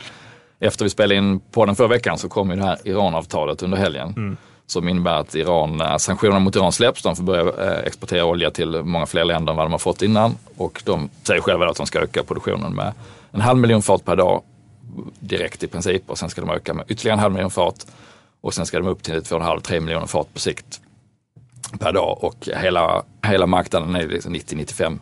efter 0.59 0.85
vi 0.85 0.89
spelade 0.89 1.15
in 1.15 1.39
på 1.39 1.65
den 1.65 1.75
förra 1.75 1.87
veckan 1.87 2.17
så 2.17 2.29
kom 2.29 2.49
ju 2.49 2.55
det 2.55 2.63
här 2.63 2.77
Iranavtalet 2.83 3.63
under 3.63 3.77
helgen. 3.77 4.13
Mm 4.17 4.37
som 4.67 4.89
innebär 4.89 5.19
att 5.19 5.35
Iran, 5.35 5.81
eh, 5.81 5.97
sanktionerna 5.97 6.39
mot 6.39 6.55
Iran 6.55 6.71
släpps. 6.71 7.01
De 7.01 7.15
får 7.15 7.23
börja 7.23 7.41
eh, 7.41 7.87
exportera 7.87 8.25
olja 8.25 8.51
till 8.51 8.83
många 8.83 9.05
fler 9.05 9.25
länder 9.25 9.51
än 9.51 9.57
vad 9.57 9.65
de 9.65 9.71
har 9.71 9.79
fått 9.79 10.01
innan. 10.01 10.37
Och 10.57 10.81
de 10.85 11.09
säger 11.23 11.41
själva 11.41 11.69
att 11.69 11.77
de 11.77 11.85
ska 11.85 11.99
öka 11.99 12.23
produktionen 12.23 12.75
med 12.75 12.93
en 13.31 13.41
halv 13.41 13.59
miljon 13.59 13.81
fat 13.81 14.05
per 14.05 14.15
dag 14.15 14.41
direkt 15.19 15.63
i 15.63 15.67
princip. 15.67 16.09
Och 16.09 16.17
sen 16.17 16.29
ska 16.29 16.41
de 16.41 16.49
öka 16.49 16.73
med 16.73 16.85
ytterligare 16.87 17.15
en 17.15 17.19
halv 17.19 17.33
miljon 17.33 17.51
fat. 17.51 17.87
Och 18.41 18.53
sen 18.53 18.65
ska 18.65 18.79
de 18.79 18.87
upp 18.87 19.03
till 19.03 19.19
2,5-3 19.19 19.79
miljoner 19.79 20.07
fat 20.07 20.33
på 20.33 20.39
sikt 20.39 20.81
per 21.79 21.93
dag. 21.93 22.23
Och 22.23 22.49
hela, 22.55 23.03
hela 23.23 23.45
marknaden 23.45 23.95
är 23.95 24.07
liksom 24.07 24.35
90-95 24.35 24.99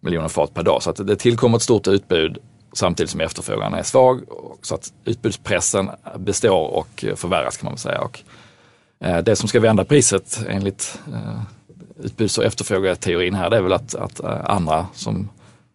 miljoner 0.00 0.28
fat 0.28 0.54
per 0.54 0.62
dag. 0.62 0.82
Så 0.82 0.90
att 0.90 1.06
det 1.06 1.16
tillkommer 1.16 1.56
ett 1.56 1.62
stort 1.62 1.88
utbud 1.88 2.38
samtidigt 2.72 3.10
som 3.10 3.20
efterfrågan 3.20 3.74
är 3.74 3.82
svag. 3.82 4.20
Så 4.62 4.74
att 4.74 4.92
utbudspressen 5.04 5.90
består 6.16 6.74
och 6.74 7.04
förvärras 7.16 7.56
kan 7.56 7.64
man 7.64 7.72
väl 7.72 7.78
säga. 7.78 8.00
Och 8.00 8.22
det 8.98 9.36
som 9.36 9.48
ska 9.48 9.60
vända 9.60 9.84
priset 9.84 10.40
enligt 10.48 11.00
eh, 11.12 11.40
utbuds 12.04 12.38
och 12.38 12.44
efterfrågeteorin 12.44 13.34
här 13.34 13.50
det 13.50 13.56
är 13.56 13.62
väl 13.62 13.72
att, 13.72 13.94
att 13.94 14.20
eh, 14.20 14.44
andra 14.44 14.86
som, 14.92 15.28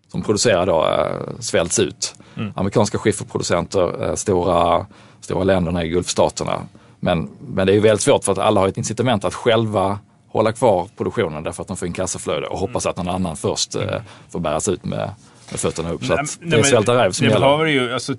som 0.08 0.22
producerar 0.22 0.66
då 0.66 1.08
svälts 1.40 1.80
ut. 1.80 2.16
Mm. 2.38 2.54
Amerikanska 2.56 2.98
skifferproducenter, 2.98 4.16
stora, 4.16 4.86
stora 5.22 5.44
länderna 5.44 5.84
i 5.84 5.90
Gulfstaterna. 5.90 6.62
Men, 7.00 7.30
men 7.40 7.68
det 7.68 7.76
är 7.76 7.80
väldigt 7.80 8.02
svårt 8.02 8.24
för 8.24 8.32
att 8.32 8.38
alla 8.38 8.60
har 8.60 8.68
ett 8.68 8.78
incitament 8.78 9.26
att 9.26 9.34
själva 9.34 10.00
hålla 10.28 10.52
kvar 10.52 10.88
produktionen 10.98 11.44
därför 11.44 11.62
att 11.62 11.68
de 11.68 11.78
får 11.78 11.88
in 11.88 11.94
kassaflöde 11.94 12.48
och 12.48 12.60
hoppas 12.60 12.86
att 12.86 12.98
någon 12.98 13.10
annan 13.10 13.36
först 13.36 13.76
mm. 13.76 14.02
får 14.30 14.40
bäras 14.40 14.68
ut 14.68 14.86
med 14.86 15.10
med 15.52 15.60
fötterna 15.60 15.92
upp. 15.92 16.06
Så 16.06 16.14
att 16.14 16.40
det 16.42 16.58
är 16.58 16.64
svälta 16.64 17.14
som 17.14 17.28
det 17.28 17.34
gäller. 17.34 17.66
Ju, 17.66 17.94
alltså, 17.94 18.14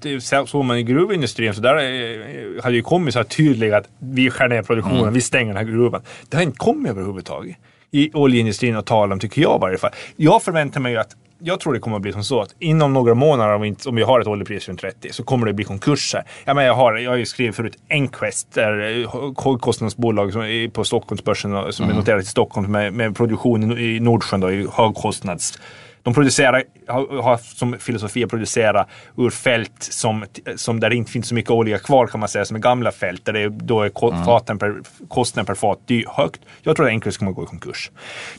såg 0.46 0.64
man 0.64 0.78
i 0.78 0.82
gruvindustrin 0.82 1.54
så 1.54 1.60
där 1.60 1.76
eh, 1.76 2.62
hade 2.62 2.76
ju 2.76 2.82
kommit 2.82 3.14
så 3.14 3.18
här 3.18 3.24
tydligt 3.24 3.74
att 3.74 3.88
vi 3.98 4.30
skär 4.30 4.48
ner 4.48 4.62
produktionen, 4.62 5.00
mm. 5.00 5.14
vi 5.14 5.20
stänger 5.20 5.54
den 5.54 5.66
här 5.66 5.72
gruvan. 5.72 6.02
Det 6.28 6.36
har 6.36 6.44
inte 6.44 6.58
kommit 6.58 6.90
överhuvudtaget 6.90 7.56
i 7.90 8.10
oljeindustrin 8.14 8.76
att 8.76 8.86
tala 8.86 9.12
om, 9.12 9.20
tycker 9.20 9.42
jag 9.42 9.56
i 9.56 9.60
varje 9.60 9.78
fall. 9.78 9.90
Jag 10.16 10.42
förväntar 10.42 10.80
mig 10.80 10.96
att 10.96 11.16
jag 11.44 11.60
tror 11.60 11.72
det 11.72 11.80
kommer 11.80 11.96
att 11.96 12.02
bli 12.02 12.12
som 12.12 12.24
så 12.24 12.40
att 12.40 12.54
inom 12.58 12.92
några 12.92 13.14
månader, 13.14 13.54
om 13.54 13.60
vi, 13.62 13.68
inte, 13.68 13.88
om 13.88 13.94
vi 13.94 14.02
har 14.02 14.20
ett 14.20 14.26
oljepris 14.26 14.68
runt 14.68 14.80
30, 14.80 15.12
så 15.12 15.24
kommer 15.24 15.46
det 15.46 15.52
bli 15.52 15.64
konkurser. 15.64 16.22
Ja, 16.44 16.54
men 16.54 16.64
jag, 16.64 16.74
har, 16.74 16.96
jag 16.96 17.10
har 17.10 17.16
ju 17.16 17.26
skrivit 17.26 17.56
förut 17.56 17.76
Enquest, 17.88 18.48
högkostnadsbolag 19.44 20.32
som, 20.32 20.70
på 20.72 20.84
Stockholmsbörsen 20.84 21.72
som 21.72 21.84
mm. 21.84 21.96
är 21.96 22.00
noterat 22.00 22.22
i 22.22 22.26
Stockholm 22.26 22.72
med, 22.72 22.92
med 22.92 23.16
produktion 23.16 23.78
i 23.78 24.00
Nordsjön, 24.00 24.40
då, 24.40 24.50
i 24.52 24.66
högkostnads 24.72 25.58
de 26.02 26.14
producerar, 26.14 26.64
har, 26.88 27.23
har 27.23 27.37
som 27.37 27.78
filosofi 27.78 28.25
att 28.25 28.30
producera 28.30 28.87
ur 29.16 29.30
fält 29.30 29.82
som, 29.82 30.25
som 30.56 30.80
där 30.80 30.90
det 30.90 30.97
inte 30.97 31.11
finns 31.11 31.28
så 31.28 31.35
mycket 31.35 31.50
olja 31.50 31.78
kvar 31.78 32.06
kan 32.06 32.21
man 32.21 32.28
säga, 32.28 32.44
som 32.44 32.56
är 32.56 32.61
gamla 32.61 32.92
fält 32.92 33.25
där 33.25 33.32
det 33.32 33.49
då 33.49 33.82
är 33.82 34.09
mm. 34.12 34.25
faten 34.25 34.59
per, 34.59 34.75
kostnaden 35.09 35.47
per 35.47 35.54
fat 35.54 35.78
dy, 35.87 36.04
högt. 36.09 36.40
Jag 36.62 36.76
tror 36.76 36.87
att 36.87 36.92
Enquest 36.92 37.18
kommer 37.18 37.30
att 37.30 37.37
gå 37.37 37.42
i 37.42 37.47
konkurs. 37.47 37.90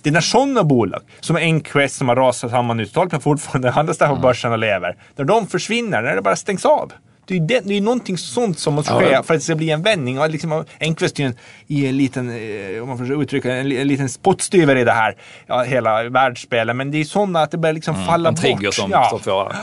Det 0.02 0.10
är 0.10 0.14
när 0.14 0.22
sådana 0.22 0.64
bolag 0.64 1.02
som 1.20 1.36
Enquest 1.36 1.96
som 1.96 2.10
har 2.10 2.16
rasat 2.16 2.52
samman 2.52 2.80
uttalat 2.80 3.12
men 3.12 3.22
fortfarande 3.22 3.70
handlas 3.72 3.98
där 3.98 4.08
på 4.08 4.14
mm. 4.14 4.22
börsen 4.22 4.52
och 4.52 4.60
lever, 4.60 4.98
när 5.16 5.26
de 5.26 5.48
försvinner, 5.48 6.02
när 6.02 6.16
det 6.16 6.22
bara 6.22 6.36
stängs 6.36 6.66
av. 6.66 6.92
Det 7.26 7.34
är 7.34 7.40
ju 7.40 7.46
det, 7.46 7.60
det 7.60 7.78
är 7.78 7.82
någonting 7.82 8.18
sånt 8.18 8.60
som 8.60 8.74
måste 8.74 8.94
ske 8.94 9.12
ja. 9.12 9.24
för 9.24 9.34
att 9.34 9.40
det 9.40 9.44
ska 9.44 9.56
bli 9.56 9.70
en 9.70 9.82
vändning. 9.82 10.20
Och 10.20 10.30
liksom, 10.30 10.66
Enquist 10.80 11.20
i 11.68 11.88
en 11.88 11.98
liten, 11.98 12.30
eh, 12.30 12.82
om 12.82 12.88
man 12.88 12.98
får 12.98 13.22
uttrycka 13.22 13.56
en, 13.56 13.72
en 13.72 13.88
liten 13.88 14.10
spottstyver 14.10 14.76
i 14.76 14.84
det 14.84 14.92
här, 14.92 15.18
ja, 15.48 15.64
hela 15.64 16.10
världsspelet. 16.10 16.76
Men 16.76 16.92
det 16.92 16.98
är 16.98 17.04
sådana 17.04 17.42
att 17.42 17.52
det 17.52 17.58
börjar 17.58 17.74
liksom 17.74 17.96
mm, 17.96 18.08
falla 18.08 18.30
en 18.30 18.36
bort. 18.36 18.44
En 18.44 18.58
trigger 18.58 18.72
som 18.72 18.92
ja. 18.92 19.06
står 19.08 19.20
för 19.20 19.56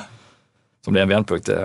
som 0.85 0.93
blir 0.93 1.02
en 1.02 1.09
vändpunkt. 1.09 1.49
Eh, 1.49 1.57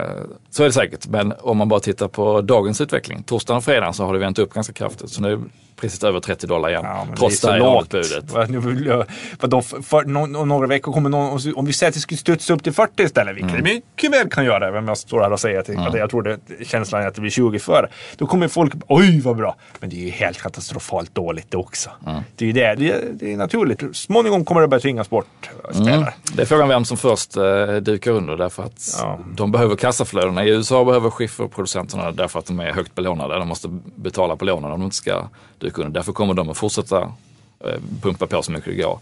så 0.50 0.64
är 0.64 0.68
det 0.68 0.74
säkert. 0.74 1.08
Men 1.08 1.34
om 1.40 1.58
man 1.58 1.70
bara 1.70 1.80
tittar 1.80 2.08
på 2.08 2.42
dagens 2.42 2.82
utveckling. 2.82 3.24
Torsdagen 3.24 3.58
och 3.58 3.64
fredagen 3.64 3.94
så 3.94 4.06
har 4.06 4.14
det 4.14 4.20
vänt 4.20 4.40
upp 4.40 4.54
ganska 4.54 4.74
kraftigt. 4.74 5.10
Så 5.10 5.22
nu 5.22 5.42
priset 5.75 6.03
över 6.03 6.20
30 6.20 6.48
dollar 6.48 6.70
igen. 6.70 6.82
Ja, 6.86 7.08
trots 7.17 7.41
det 7.41 7.51
det 7.51 7.58
lågt. 7.60 7.89
budet. 7.89 8.32
Vad- 8.32 9.05
Vadå, 9.39 9.62
för, 9.62 9.82
för 9.82 10.03
någon, 10.03 10.48
några 10.48 10.67
veckor 10.67 10.94
kommer 10.94 11.10
någon, 11.10 11.39
om 11.55 11.65
vi 11.65 11.74
säger 11.74 11.89
att 11.89 11.94
det 11.94 12.00
skulle 12.00 12.17
studsa 12.17 12.53
upp 12.53 12.63
till 12.63 12.74
40 12.74 13.03
istället, 13.03 13.36
vilket 13.36 13.51
Mm. 13.51 13.63
mycket 13.63 14.12
väl 14.12 14.29
kan 14.29 14.46
göra, 14.46 14.72
vem 14.72 14.88
jag 14.88 14.98
står 14.98 15.22
här 15.22 15.32
och 15.34 15.39
säger 15.39 15.60
att, 15.60 15.70
att 15.88 15.98
jag 16.00 16.10
tror 16.10 16.24
det, 16.24 16.39
känslan 16.65 17.01
är 17.03 17.08
att 17.08 17.15
det 17.15 17.22
blir 17.22 17.32
20 17.32 17.60
för. 17.60 17.89
Då 18.17 18.27
kommer 18.27 18.48
folk, 18.48 18.74
oj 18.88 19.22
vad 19.22 19.38
bra. 19.38 19.55
Men 19.79 19.89
det 19.89 19.96
är 19.96 20.05
ju 20.05 20.10
helt 20.10 20.41
katastrofalt 20.41 21.15
dåligt 21.15 21.51
det 21.51 21.58
också. 21.58 21.89
Mm. 22.08 22.22
Det 22.36 22.46
är 22.46 22.48
ju 22.48 22.53
det, 22.53 22.75
det 22.75 22.91
är, 22.91 23.01
det 23.13 23.34
är 23.34 23.38
naturligt. 23.38 23.84
Småningom 23.94 24.46
kommer 24.46 24.62
det 24.62 24.67
börja 24.67 24.82
tvingas 24.82 25.10
bort 25.10 25.50
eh, 25.70 25.72
spelare. 25.75 25.96
Mm. 25.96 26.10
Det 26.36 26.41
är 26.41 26.46
frågan 26.46 26.67
vem 26.67 26.86
som 26.86 26.98
först 26.98 27.38
eh, 27.38 27.65
dukar 27.82 28.12
under 28.12 28.38
därför 28.38 28.63
att 28.63 28.96
Ja. 29.01 29.20
de 29.36 29.51
behöver 29.51 29.75
kassaflödena. 29.75 30.46
I 30.46 30.50
USA 30.50 30.86
behöver 30.86 31.10
skifferproducenterna 31.10 32.12
därför 32.12 32.39
att 32.39 32.46
de 32.46 32.60
är 32.60 32.72
högt 32.74 32.96
belånade. 32.96 33.39
De 33.39 33.48
måste 33.48 33.67
betala 33.96 34.36
på 34.36 34.46
lånen 34.46 34.72
om 34.72 34.79
de 34.79 34.84
inte 34.86 34.96
ska 34.96 35.24
duka 35.60 35.82
under. 35.82 35.94
Därför 35.94 36.14
kommer 36.14 36.34
de 36.34 36.50
att 36.50 36.58
fortsätta 36.58 37.02
eh, 37.60 37.80
pumpa 38.02 38.28
på 38.28 38.42
så 38.42 38.52
mycket 38.52 38.78
det 38.78 38.84
går. 38.84 39.00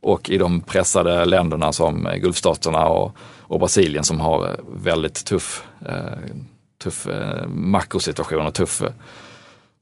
Och 0.00 0.30
i 0.30 0.38
de 0.38 0.60
pressade 0.60 1.24
länderna 1.24 1.72
som 1.72 2.06
eh, 2.06 2.16
Gulfstaterna 2.16 2.86
och, 2.86 3.16
och 3.40 3.60
Brasilien 3.60 4.04
som 4.04 4.20
har 4.20 4.44
eh, 4.44 4.54
väldigt 4.76 5.24
tuff, 5.24 5.64
eh, 5.86 6.18
tuff 6.82 7.06
eh, 7.06 7.46
makrosituation 7.48 8.46
och 8.46 8.54
tuff, 8.54 8.82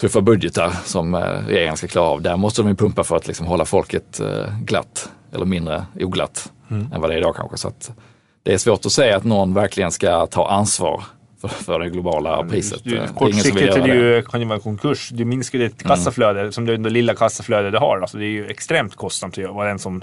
tuffa 0.01 0.21
budgetar 0.21 0.71
som 0.85 1.15
eh, 1.15 1.21
regeringen 1.21 1.77
ska 1.77 1.89
klara 1.89 2.09
av. 2.09 2.23
Där 2.23 2.37
måste 2.37 2.63
de 2.63 2.69
ju 2.69 2.75
pumpa 2.75 3.05
för 3.05 3.17
att 3.17 3.27
liksom 3.27 3.47
hålla 3.47 3.65
folket 3.65 4.21
eh, 4.21 4.61
glatt 4.61 5.11
eller 5.33 5.45
mindre 5.45 5.85
oglatt 6.01 6.53
än 6.69 7.01
vad 7.01 7.11
det 7.11 7.15
är 7.15 7.19
idag 7.19 7.37
kanske. 7.37 7.57
Så 7.57 7.69
att 7.69 7.93
det 8.43 8.53
är 8.53 8.59
svårt 8.59 8.87
att 8.87 8.93
säga 8.93 9.17
att 9.17 9.25
någon 9.25 9.55
verkligen 9.55 9.93
ska 9.93 10.27
ta 10.27 10.49
ansvar 10.49 11.05
för, 11.49 11.65
för 11.65 11.79
det 11.79 11.91
globala 11.91 12.45
priset. 12.45 12.81
Du, 12.85 12.91
det 12.99 13.07
som 13.07 13.17
kortsiktigt 13.17 13.57
är 13.77 13.81
det 13.81 13.87
det. 13.87 13.95
ju, 14.17 14.23
kan 14.23 14.41
ju 14.41 14.47
vara 14.47 14.59
konkurs. 14.59 15.09
Du 15.13 15.25
minskar 15.25 15.59
ditt 15.59 15.83
kassaflöde, 15.83 16.53
som 16.53 16.67
det, 16.67 16.77
det 16.77 16.91
lilla 16.91 17.15
kassaflöde 17.15 17.71
du 17.71 17.79
har. 17.79 17.99
Alltså 18.01 18.17
det 18.19 18.25
är 18.25 18.29
ju 18.29 18.47
extremt 18.47 18.97
kostsamt 18.97 19.39
att 19.39 19.55
vara 19.55 19.69
den 19.69 19.79
som 19.79 20.03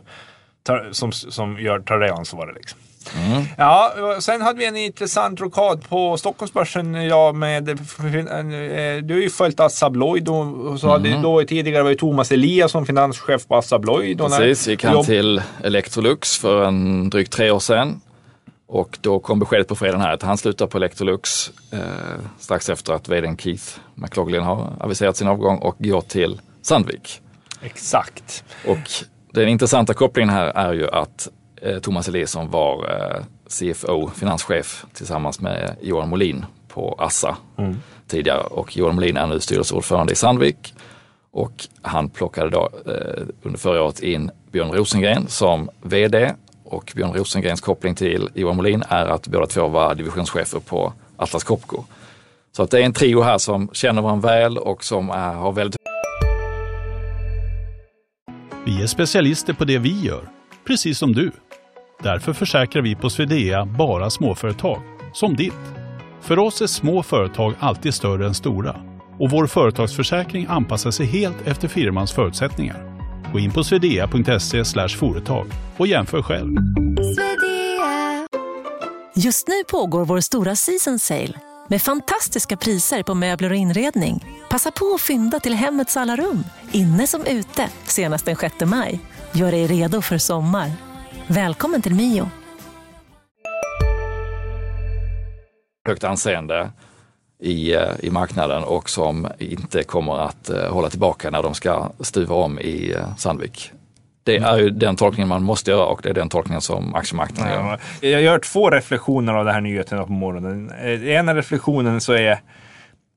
tar, 0.64 0.90
som, 0.92 1.12
som 1.12 1.60
gör, 1.60 1.80
tar 1.80 2.00
det 2.00 2.14
ansvaret. 2.14 2.56
Liksom. 2.56 2.80
Mm. 3.18 3.44
Ja, 3.58 3.94
sen 4.20 4.42
hade 4.42 4.60
vi 4.60 4.66
en 4.66 4.78
intressant 4.78 5.42
rokad 5.42 5.90
på 5.90 6.18
Stockholmsbörsen. 6.18 6.94
Ja, 6.94 7.32
med, 7.32 7.70
eh, 7.70 7.76
du 9.04 9.14
har 9.14 9.22
ju 9.22 9.30
följt 9.30 9.60
Assa 9.60 9.86
Abloy. 9.86 10.22
Och 10.30 10.80
så 10.80 10.90
hade 10.90 11.22
då 11.22 11.44
tidigare 11.44 11.84
var 11.84 11.90
ju 11.90 11.96
Thomas 11.96 12.32
Eliasson 12.32 12.86
finanschef 12.86 13.48
på 13.48 13.56
Assa 13.56 13.76
Abloy. 13.76 14.14
då 14.16 14.24
när- 14.28 14.36
Mm. 14.38 14.48
Precis, 14.50 14.68
gick 14.68 14.84
han 14.84 15.06
till 15.06 15.42
Electrolux 15.64 16.38
för 16.38 16.64
en 16.64 17.10
drygt 17.10 17.32
tre 17.34 17.52
år 17.52 17.60
sedan. 17.60 18.02
Och 18.72 18.98
då 19.02 19.20
kom 19.20 19.40
beskedet 19.40 19.68
på 19.68 19.76
fredagen 19.76 20.02
här 20.02 20.14
att 20.14 20.22
han 20.22 20.38
slutar 20.38 20.68
på 20.68 20.78
Electrolux 20.78 21.52
eh, 21.72 21.80
strax 22.40 22.70
efter 22.70 22.94
att 22.94 23.10
vdn 23.10 23.38
Keith 23.38 23.64
McLaughlin 23.96 24.44
har 24.44 24.74
aviserat 24.80 25.18
sin 25.18 25.28
avgång 25.28 25.58
och 25.58 25.76
går 25.80 26.02
till 26.02 26.42
Sandvik. 26.62 27.22
Exakt. 27.62 28.44
Och 28.68 29.06
den 29.34 29.48
intressanta 29.48 29.94
kopplingen 29.94 30.30
här 30.30 30.46
är 30.46 30.74
ju 30.74 30.90
att 30.90 31.28
eh, 31.62 31.80
Thomas 31.80 32.08
Eliasson 32.08 32.50
var 32.50 32.76
eh, 32.76 33.24
CFO, 33.48 34.10
finanschef 34.10 34.86
tillsammans 34.94 35.42
med 35.42 35.76
Johan 35.82 36.10
Molin 36.10 36.46
på 36.68 36.96
Assa 37.00 37.38
tidigare 38.08 38.42
och 38.42 38.78
Johan 38.78 38.96
Molin 38.96 39.18
är 39.18 39.28
nu 39.28 39.40
styrelseordförande 39.40 40.14
i 40.14 40.16
Sandvik. 40.16 40.74
Och 41.32 41.68
han 41.82 42.10
plockade 42.10 42.50
då 42.50 42.70
eh, 42.86 43.24
under 43.44 43.60
förra 43.60 43.84
året 43.84 44.00
in 44.00 44.32
Björn 44.52 44.72
Rosengren 44.72 45.28
som 45.28 45.70
VD 45.82 46.34
och 46.70 46.92
Björn 46.96 47.14
Rosengrens 47.14 47.62
koppling 47.62 47.96
till 47.96 48.30
Johan 48.34 48.56
Molin 48.56 48.84
är 48.90 49.06
att 49.06 49.28
båda 49.28 49.46
två 49.46 49.68
var 49.68 49.96
divisionschefer 49.96 50.60
på 50.60 50.94
Atlas 51.18 51.44
Copco. 51.44 51.84
Så 52.52 52.64
att 52.64 52.72
det 52.72 52.80
är 52.80 52.84
en 52.84 52.94
trio 52.94 53.22
här 53.22 53.38
som 53.38 53.70
känner 53.74 54.02
varandra 54.02 54.30
väl 54.30 54.58
och 54.58 54.84
som 54.84 55.10
är, 55.10 55.34
har 55.34 55.52
väldigt 55.52 55.80
Vi 58.66 58.84
är 58.84 58.88
specialister 58.88 59.54
på 59.54 59.66
det 59.66 59.78
vi 59.78 60.02
gör, 60.02 60.30
precis 60.68 60.98
som 60.98 61.14
du. 61.14 61.32
Därför 62.04 62.34
försäkrar 62.34 62.82
vi 62.82 62.96
på 62.96 63.10
Swedea 63.10 63.66
bara 63.66 64.10
småföretag, 64.10 64.82
som 65.14 65.36
ditt. 65.36 65.54
För 66.22 66.40
oss 66.40 66.62
är 66.62 66.68
små 66.68 67.04
företag 67.04 67.54
alltid 67.60 67.94
större 67.94 68.28
än 68.28 68.34
stora 68.34 68.76
och 69.20 69.30
vår 69.30 69.48
företagsförsäkring 69.48 70.46
anpassar 70.50 70.92
sig 70.92 71.06
helt 71.06 71.48
efter 71.48 71.68
firmans 71.68 72.12
förutsättningar. 72.12 72.89
Gå 73.34 73.40
in 73.40 73.52
på 73.52 73.64
swedea.se 73.64 74.88
företag 74.88 75.48
och 75.78 75.88
jämför 75.88 76.22
själv. 76.22 76.56
Just 79.16 79.48
nu 79.48 79.64
pågår 79.72 80.06
vår 80.06 80.20
stora 80.20 80.56
season 80.56 81.00
sale 81.00 81.34
med 81.68 81.82
fantastiska 81.82 82.58
priser 82.58 83.04
på 83.04 83.14
möbler 83.14 83.50
och 83.50 83.56
inredning. 83.56 84.26
Passa 84.50 84.72
på 84.72 84.94
att 84.96 85.02
fynda 85.02 85.40
till 85.40 85.54
hemmets 85.54 85.98
alla 85.98 86.16
rum, 86.16 86.44
inne 86.72 87.08
som 87.08 87.26
ute, 87.26 87.70
senast 87.84 88.26
den 88.26 88.36
6 88.36 88.56
maj. 88.66 89.00
Gör 89.32 89.52
dig 89.52 89.68
redo 89.68 90.02
för 90.02 90.18
sommar. 90.18 90.72
Välkommen 91.28 91.82
till 91.82 91.96
Mio. 91.96 92.30
högt 95.90 96.04
anseende 96.04 96.72
i, 97.40 97.74
eh, 97.74 97.82
i 98.00 98.10
marknaden 98.10 98.64
och 98.64 98.90
som 98.90 99.28
inte 99.38 99.84
kommer 99.84 100.18
att 100.18 100.50
eh, 100.50 100.74
hålla 100.74 100.90
tillbaka 100.90 101.30
när 101.30 101.44
de 101.44 101.54
ska 101.54 101.92
stuva 102.00 102.36
om 102.36 102.60
i 102.60 102.94
eh, 102.98 103.16
Sandvik. 103.18 103.72
Det 104.24 104.38
är 104.38 104.58
ju 104.58 104.70
den 104.70 104.96
tolkningen 104.96 105.28
man 105.28 105.44
måste 105.44 105.72
göra 105.72 105.86
och 105.86 106.00
det 106.04 106.10
är 106.10 106.14
den 106.14 106.30
tolkningen 106.30 106.62
som 106.62 106.96
aktiemarknaden 106.96 107.54
gör. 107.54 107.80
Ja, 108.02 108.10
jag 108.10 108.22
gör 108.22 108.40
två 108.40 108.70
reflektioner 108.70 109.34
av 109.34 109.46
det 109.46 109.52
här 109.52 109.62
nyheten 109.62 110.06
på 110.06 110.12
morgonen. 110.12 110.72
Eh, 110.84 111.08
ena 111.08 111.36
reflektionen 111.36 112.02
så 112.02 112.14
är 112.14 112.42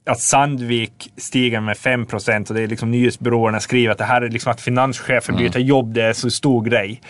att 0.06 0.20
Sandvik 0.20 1.12
stiger 1.16 1.60
med 1.60 1.76
5 1.76 2.06
procent 2.06 2.50
och 2.50 2.56
det 2.56 2.62
är 2.62 2.66
liksom 2.66 2.90
nyhetsbyråerna 2.90 3.60
skriver 3.60 3.92
att 3.92 3.98
det 3.98 4.04
här 4.04 4.22
är 4.22 4.28
liksom 4.28 4.52
att 4.52 4.60
finanschefen 4.60 5.36
byter 5.36 5.58
jobb, 5.58 5.94
det 5.94 6.02
är 6.02 6.12
så 6.12 6.30
stor 6.30 6.64
grej. 6.64 7.00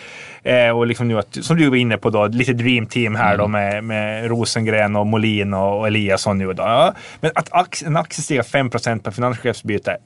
Eh, 0.42 0.70
och 0.70 0.86
liksom 0.86 1.08
nu 1.08 1.18
att, 1.18 1.38
som 1.44 1.56
du 1.56 1.68
var 1.68 1.76
inne 1.76 1.96
på 1.96 2.10
då, 2.10 2.26
lite 2.26 2.52
dream 2.52 2.86
team 2.86 3.14
här 3.14 3.36
då 3.36 3.48
med, 3.48 3.84
med 3.84 4.28
Rosengren 4.28 4.96
och 4.96 5.06
Molin 5.06 5.54
och, 5.54 5.78
och 5.78 5.86
Eliasson 5.86 6.38
nu 6.38 6.52
då. 6.52 6.62
Ja, 6.62 6.94
men 7.20 7.30
att 7.34 7.48
ax, 7.52 7.82
en 7.82 7.96
aktie 7.96 8.22
stiger 8.22 8.42
5 8.42 8.70
procent 8.70 9.04
på 9.04 9.12
finanschefsbyte 9.12 9.96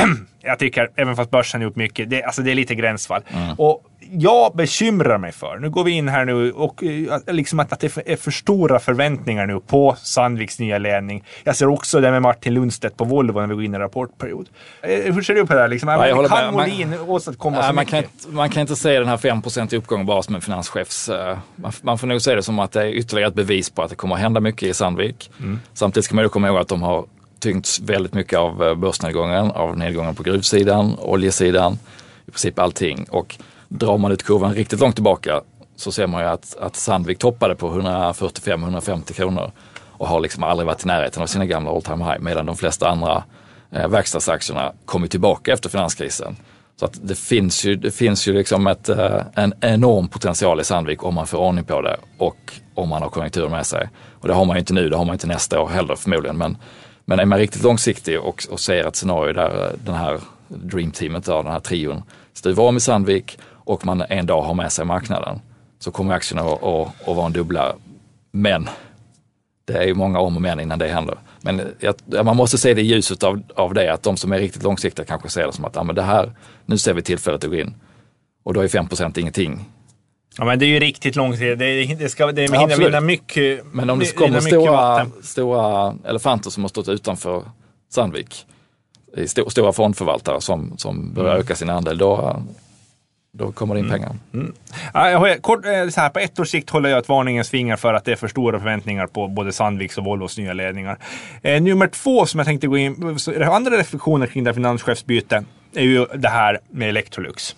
jag 0.42 0.58
tycker, 0.58 0.90
även 0.96 1.16
fast 1.16 1.30
börsen 1.30 1.60
har 1.60 1.68
gjort 1.68 1.76
mycket, 1.76 2.10
det, 2.10 2.22
alltså 2.22 2.42
det 2.42 2.50
är 2.50 2.54
lite 2.54 2.74
gränsfall. 2.74 3.22
Och 3.58 3.82
jag 4.10 4.56
bekymrar 4.56 5.18
mig 5.18 5.32
för, 5.32 5.58
nu 5.58 5.70
går 5.70 5.84
vi 5.84 5.90
in 5.90 6.08
här 6.08 6.24
nu 6.24 6.52
och 6.52 6.84
eh, 6.84 7.18
liksom 7.26 7.60
att, 7.60 7.72
att 7.72 7.80
det 7.80 7.96
är 8.06 8.16
för 8.16 8.30
stora 8.30 8.78
förväntningar 8.78 9.46
nu 9.46 9.60
på 9.60 9.96
Sandviks 10.02 10.58
nya 10.58 10.78
ledning. 10.78 11.24
Jag 11.44 11.56
ser 11.56 11.66
också 11.68 12.00
det 12.00 12.10
med 12.10 12.22
Martin 12.22 12.54
Lundstedt 12.54 12.96
på 12.96 13.04
Volvo 13.04 13.40
när 13.40 13.46
vi 13.46 13.54
går 13.54 13.64
in 13.64 13.74
i 13.74 13.78
rapportperiod. 13.78 14.48
Eh, 14.82 15.14
Hur 15.14 15.22
ser 15.22 15.34
du 15.34 15.46
på 15.46 15.54
det 15.54 15.60
här? 15.60 15.68
Liksom, 15.68 15.88
Ja, 15.88 16.08
jag 16.08 16.28
kan 16.30 16.54
Molin 16.54 16.94
åstadkomma 17.06 17.56
så 17.56 17.62
man, 17.62 17.74
mycket? 17.74 17.90
kan 17.90 17.98
inte, 17.98 18.28
man 18.28 18.50
kan 18.50 18.60
inte 18.60 18.76
se 18.76 18.98
den 18.98 19.08
här 19.08 19.16
5 19.16 19.42
i 19.72 19.76
uppgång 19.76 20.06
bara 20.06 20.22
som 20.22 20.34
en 20.34 20.40
finanschefs... 20.40 21.08
eh, 21.08 21.38
Man, 21.56 21.72
man 21.82 21.98
får 21.98 22.06
nog 22.06 22.22
se 22.22 22.34
det 22.34 22.42
som 22.42 22.58
att 22.58 22.72
det 22.72 22.80
är 22.82 22.86
ytterligare 22.88 23.28
ett 23.28 23.34
bevis 23.34 23.70
på 23.70 23.82
att 23.82 23.90
det 23.90 23.96
kommer 23.96 24.14
att 24.14 24.20
hända 24.20 24.40
mycket 24.40 24.62
i 24.62 24.74
Sandvik. 24.74 25.30
Samtidigt 25.74 26.04
ska 26.04 26.14
man 26.14 26.24
ju 26.24 26.28
komma 26.28 26.48
ihåg 26.48 26.58
att 26.58 26.68
de 26.68 26.82
har 26.82 27.04
tyngts 27.38 27.80
väldigt 27.80 28.14
mycket 28.14 28.38
av 28.38 28.62
eh, 28.62 28.74
börsnedgången, 28.74 29.50
av 29.50 29.78
nedgången 29.78 30.14
på 30.14 30.22
gruvsidan, 30.22 30.98
oljesidan, 30.98 31.78
i 32.26 32.30
princip 32.30 32.58
allting. 32.58 33.06
Och 33.10 33.36
drar 33.68 33.98
man 33.98 34.12
ut 34.12 34.22
kurvan 34.22 34.54
riktigt 34.54 34.80
långt 34.80 34.94
tillbaka 34.94 35.40
så 35.76 35.92
ser 35.92 36.06
man 36.06 36.22
ju 36.22 36.28
att, 36.28 36.56
att 36.60 36.76
Sandvik 36.76 37.18
toppade 37.18 37.54
på 37.54 37.70
145-150 37.70 39.12
kronor 39.12 39.50
och 39.98 40.08
har 40.08 40.20
liksom 40.20 40.42
aldrig 40.42 40.66
varit 40.66 40.84
i 40.84 40.86
närheten 40.86 41.22
av 41.22 41.26
sina 41.26 41.46
gamla 41.46 41.70
all 41.70 41.82
time 41.82 42.04
high 42.04 42.20
medan 42.20 42.46
de 42.46 42.56
flesta 42.56 42.88
andra 42.88 43.24
eh, 43.70 43.88
verkstadsaktierna 43.88 44.72
kommit 44.84 45.10
tillbaka 45.10 45.52
efter 45.52 45.68
finanskrisen. 45.68 46.36
Så 46.80 46.84
att 46.84 46.98
det 47.02 47.18
finns 47.18 47.64
ju, 47.64 47.76
det 47.76 47.90
finns 47.90 48.28
ju 48.28 48.32
liksom 48.32 48.66
ett, 48.66 48.88
eh, 48.88 49.20
en 49.34 49.54
enorm 49.60 50.08
potential 50.08 50.60
i 50.60 50.64
Sandvik 50.64 51.04
om 51.04 51.14
man 51.14 51.26
får 51.26 51.38
ordning 51.38 51.64
på 51.64 51.80
det 51.80 51.96
och 52.18 52.52
om 52.74 52.88
man 52.88 53.02
har 53.02 53.08
konjunkturen 53.08 53.50
med 53.50 53.66
sig. 53.66 53.88
Och 54.20 54.28
det 54.28 54.34
har 54.34 54.44
man 54.44 54.56
ju 54.56 54.60
inte 54.60 54.74
nu, 54.74 54.88
det 54.88 54.96
har 54.96 55.04
man 55.04 55.14
inte 55.14 55.26
nästa 55.26 55.60
år 55.60 55.68
heller 55.68 55.96
förmodligen. 55.96 56.36
Men, 56.36 56.56
men 57.08 57.18
är 57.18 57.24
man 57.24 57.38
riktigt 57.38 57.62
långsiktig 57.62 58.20
och, 58.20 58.46
och 58.50 58.60
ser 58.60 58.86
ett 58.86 58.96
scenario 58.96 59.32
där 59.32 59.66
eh, 59.66 59.78
den 59.84 59.94
här 59.94 60.20
dreamteamet, 60.48 61.24
den 61.24 61.46
här 61.46 61.60
trion, 61.60 62.02
stuvar 62.32 62.64
om 62.64 62.76
i 62.76 62.80
Sandvik 62.80 63.38
och 63.44 63.86
man 63.86 64.04
en 64.08 64.26
dag 64.26 64.42
har 64.42 64.54
med 64.54 64.72
sig 64.72 64.84
marknaden 64.84 65.40
så 65.78 65.90
kommer 65.90 66.14
aktierna 66.14 66.42
att, 66.42 66.62
att, 66.62 67.08
att 67.08 67.16
vara 67.16 67.26
en 67.26 67.32
dubbla. 67.32 67.74
Men 68.32 68.68
det 69.64 69.72
är 69.72 69.86
ju 69.86 69.94
många 69.94 70.18
om 70.18 70.36
och 70.36 70.42
men 70.42 70.60
innan 70.60 70.78
det 70.78 70.88
händer. 70.88 71.18
Men 71.40 71.62
jag, 71.80 72.24
man 72.24 72.36
måste 72.36 72.58
se 72.58 72.74
det 72.74 72.80
i 72.80 72.84
ljuset 72.84 73.22
av, 73.22 73.42
av 73.54 73.74
det, 73.74 73.92
att 73.92 74.02
de 74.02 74.16
som 74.16 74.32
är 74.32 74.38
riktigt 74.38 74.62
långsiktiga 74.62 75.04
kanske 75.04 75.28
ser 75.28 75.46
det 75.46 75.52
som 75.52 75.64
att 75.64 75.76
ah, 75.76 75.82
men 75.82 75.94
det 75.94 76.02
här, 76.02 76.32
nu 76.64 76.78
ser 76.78 76.94
vi 76.94 77.02
tillfället 77.02 77.44
att 77.44 77.50
gå 77.50 77.56
in. 77.56 77.74
Och 78.42 78.54
då 78.54 78.60
är 78.60 78.68
5% 78.68 79.18
ingenting. 79.18 79.64
Ja, 80.38 80.44
men 80.44 80.58
det 80.58 80.64
är 80.64 80.68
ju 80.68 80.78
riktigt 80.80 81.16
långt. 81.16 81.38
Det, 81.38 81.54
det, 81.54 82.08
ska 82.08 82.32
det 82.32 82.42
Ja, 82.42 82.52
hinna 82.52 82.62
absolut. 82.64 82.88
vinna 82.88 83.00
mycket. 83.00 83.64
Men 83.72 83.90
om 83.90 83.98
det 83.98 84.16
kommer 84.16 84.40
stora, 84.40 85.06
stora 85.22 85.94
elefanter 86.04 86.50
som 86.50 86.64
har 86.64 86.68
stått 86.68 86.88
utanför 86.88 87.42
Sandvik, 87.90 88.46
i 89.16 89.28
sto, 89.28 89.50
stora 89.50 89.72
fondförvaltare 89.72 90.40
som, 90.40 90.78
som 90.78 91.14
börjar 91.14 91.30
Mm. 91.30 91.40
öka 91.44 91.54
sin 91.54 91.70
andel, 91.70 91.98
då, 91.98 92.42
då 93.32 93.52
kommer 93.52 93.74
det 93.74 93.80
in 93.80 93.90
pengar. 93.90 94.12
Ja, 94.94 95.10
jag 95.10 95.18
har, 95.18 95.34
kort, 95.34 95.64
eh, 95.66 95.88
så 95.88 96.00
här, 96.00 96.08
på 96.08 96.18
ett 96.18 96.38
års 96.40 96.48
sikt 96.48 96.70
håller 96.70 96.88
jag 96.90 96.98
ett 96.98 97.08
varningens 97.08 97.50
finger 97.50 97.76
för 97.76 97.94
att 97.94 98.04
det 98.04 98.12
är 98.12 98.16
för 98.16 98.28
stora 98.28 98.58
förväntningar 98.58 99.06
på 99.06 99.28
både 99.28 99.52
Sandviks 99.52 99.98
och 99.98 100.04
Volvos 100.04 100.38
nya 100.38 100.52
ledningar. 100.52 100.98
Eh, 101.42 101.62
nummer 101.62 101.86
två 101.88 102.26
som 102.26 102.38
jag 102.38 102.46
tänkte 102.46 102.66
gå 102.66 102.76
in 102.76 103.18
det 103.26 103.46
andra 103.46 103.76
reflektioner 103.78 104.26
kring 104.26 104.44
det 104.44 104.50
här 104.50 104.54
finanschefsbytet. 104.54 105.44
är 105.74 105.82
ju 105.82 106.06
det 106.14 106.28
här 106.28 106.58
med 106.70 106.88
Electrolux. 106.88 107.56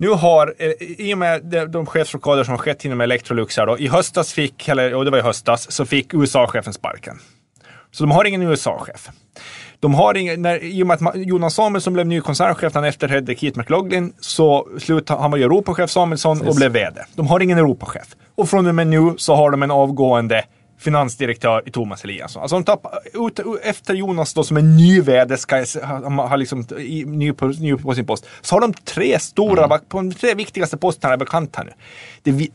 Nu 0.00 0.08
har, 0.08 0.54
eh, 0.58 0.70
i 0.80 1.14
och 1.14 1.18
med 1.18 1.44
de, 1.44 1.66
de 1.66 1.86
chefsrockader 1.86 2.44
som 2.44 2.52
har 2.52 2.58
skett 2.58 2.84
inom 2.84 3.00
Electrolux 3.00 3.56
här 3.56 3.66
då, 3.66 3.78
i 3.78 3.88
höstas 3.88 4.32
fick, 4.32 4.68
eller 4.68 4.94
och 4.94 5.04
det 5.04 5.10
var 5.10 5.18
i 5.18 5.22
höstas, 5.22 5.72
så 5.72 5.86
fick 5.86 6.14
USA-chefen 6.14 6.72
sparken. 6.72 7.18
Så 7.90 8.04
de 8.04 8.10
har 8.10 8.24
ingen 8.24 8.42
USA-chef. 8.42 9.08
De 9.80 9.94
har 9.94 10.16
ingen, 10.16 10.42
när, 10.42 10.64
I 10.64 10.82
och 10.82 10.86
med 10.86 11.06
att 11.06 11.16
Jonas 11.16 11.54
Samuelsson 11.54 11.92
blev 11.92 12.06
ny 12.06 12.20
koncernchef 12.20 12.74
han 12.74 12.84
efterträdde 12.84 13.34
Keith 13.34 13.58
McLaughlin 13.58 14.12
så 14.20 14.68
slutade 14.78 15.20
han 15.20 15.30
var 15.30 15.38
Europachef 15.38 15.90
Samuelsson 15.90 16.48
och 16.48 16.54
blev 16.54 16.72
VD. 16.72 17.00
De 17.14 17.26
har 17.26 17.40
ingen 17.40 17.58
Europachef. 17.58 18.16
Och 18.34 18.48
från 18.48 18.66
och 18.66 18.74
med 18.74 18.86
nu 18.86 19.14
så 19.16 19.34
har 19.34 19.50
de 19.50 19.62
en 19.62 19.70
avgående 19.70 20.44
finansdirektör 20.80 21.62
i 21.66 21.70
Thomas 21.70 22.04
Eliasson. 22.04 22.42
Alltså 22.42 22.56
de 22.56 22.64
tappar, 22.64 22.92
ut, 23.26 23.40
efter 23.62 23.94
Jonas 23.94 24.34
då 24.34 24.44
som 24.44 24.56
en 24.56 24.76
ny 24.76 25.00
VD 25.00 25.36
ska 25.36 25.64
ha, 25.82 26.26
ha 26.28 26.36
liksom, 26.36 26.66
i, 26.78 27.04
ny, 27.04 27.32
på, 27.32 27.46
ny 27.46 27.76
på 27.76 27.94
sin 27.94 28.06
post, 28.06 28.26
så 28.40 28.54
har 28.54 28.60
de 28.60 28.74
tre 28.74 29.18
stora, 29.18 29.64
Mm. 29.64 29.80
på 29.88 29.96
de 29.96 30.12
tre 30.12 30.34
viktigaste 30.34 30.76
posterna 30.76 31.14
är 31.14 31.18
bekanta 31.18 31.62
nu. 31.62 31.72
Det, 32.22 32.48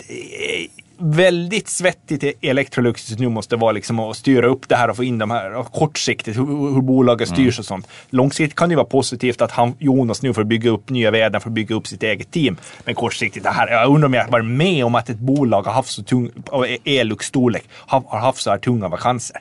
väldigt 0.97 1.67
svettigt 1.67 2.37
Electrolux 2.41 3.19
nu 3.19 3.29
måste 3.29 3.55
vara 3.55 3.71
liksom 3.71 3.99
att 3.99 4.17
styra 4.17 4.47
upp 4.47 4.69
det 4.69 4.75
här 4.75 4.89
och 4.89 4.95
få 4.95 5.03
in 5.03 5.17
de 5.17 5.31
här 5.31 5.63
kortsiktigt 5.63 6.37
hur, 6.37 6.73
hur 6.73 6.81
bolaget 6.81 7.27
Mm. 7.29 7.35
styrs 7.35 7.59
och 7.59 7.65
sånt. 7.65 7.87
Långsiktigt 8.09 8.55
kan 8.55 8.69
det 8.69 8.75
vara 8.75 8.85
positivt 8.85 9.41
att 9.41 9.51
han, 9.51 9.73
Jonas 9.79 10.21
nu 10.21 10.33
får 10.33 10.43
bygga 10.43 10.69
upp 10.69 10.89
nya 10.89 11.11
värden 11.11 11.41
för 11.41 11.49
att 11.49 11.53
bygga 11.53 11.75
upp 11.75 11.87
sitt 11.87 12.03
eget 12.03 12.31
team. 12.31 12.57
Men 12.85 12.95
kortsiktigt, 12.95 13.43
det 13.43 13.49
här, 13.49 13.67
jag 13.67 13.89
undrar 13.89 14.05
om 14.05 14.13
jag 14.13 14.31
varit 14.31 14.45
med 14.45 14.85
om 14.85 14.95
att 14.95 15.09
ett 15.09 15.19
bolag 15.19 15.63
har 15.63 15.73
haft 15.73 15.89
så 15.89 16.03
tung, 16.03 16.31
av 16.51 16.65
Elux 16.85 17.25
storlek, 17.25 17.63
har, 17.71 18.03
har 18.07 18.19
haft 18.19 18.41
så 18.41 18.49
här 18.49 18.57
tunga 18.57 18.87
vakanser. 18.87 19.37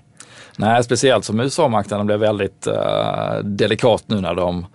Nej, 0.58 0.84
speciellt 0.84 1.24
som 1.24 1.40
USA-marknaden 1.40 2.06
blev 2.06 2.18
väldigt 2.18 2.66
eh, 2.66 3.38
delikat 3.44 4.04
nu 4.06 4.20
när 4.20 4.34
de 4.34 4.66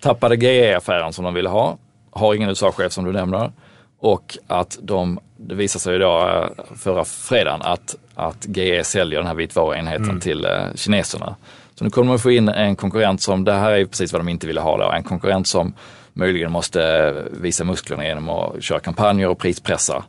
tappade 0.00 0.36
GE-affären 0.36 1.12
som 1.12 1.24
de 1.24 1.34
ville 1.34 1.48
ha. 1.48 1.76
Har 2.10 2.34
ingen 2.34 2.48
USA-chef 2.48 2.92
som 2.92 3.04
du 3.04 3.12
nämner. 3.12 3.52
Och 4.00 4.38
att 4.46 4.78
de, 4.82 5.18
det 5.36 5.54
visar 5.54 5.80
sig 5.80 5.92
ju 5.92 5.98
då 5.98 6.28
eh, 6.28 6.64
förra 6.76 7.04
fredagen 7.04 7.62
att, 7.62 7.94
att 8.14 8.46
GE 8.46 8.84
säljer 8.84 9.18
den 9.18 9.26
här 9.26 9.34
vitvaruenheten 9.34 10.20
till 10.20 10.44
eh, 10.44 10.74
kineserna. 10.74 11.36
Så 11.74 11.84
nu 11.84 11.90
kommer 11.90 12.08
man 12.08 12.18
få 12.18 12.30
in 12.30 12.48
en 12.48 12.76
konkurrent 12.76 13.22
som, 13.22 13.44
det 13.44 13.52
här 13.52 13.72
är 13.72 13.84
precis 13.84 14.12
vad 14.12 14.20
de 14.20 14.28
inte 14.28 14.46
ville 14.46 14.60
ha 14.60 14.76
då, 14.76 14.92
en 14.92 15.02
konkurrent 15.02 15.48
som 15.48 15.74
möjligen 16.12 16.52
måste 16.52 17.12
visa 17.30 17.64
musklerna 17.64 18.04
genom 18.04 18.28
att 18.28 18.62
köra 18.62 18.80
kampanjer 18.80 19.28
och 19.28 19.38
prispressa 19.38 20.04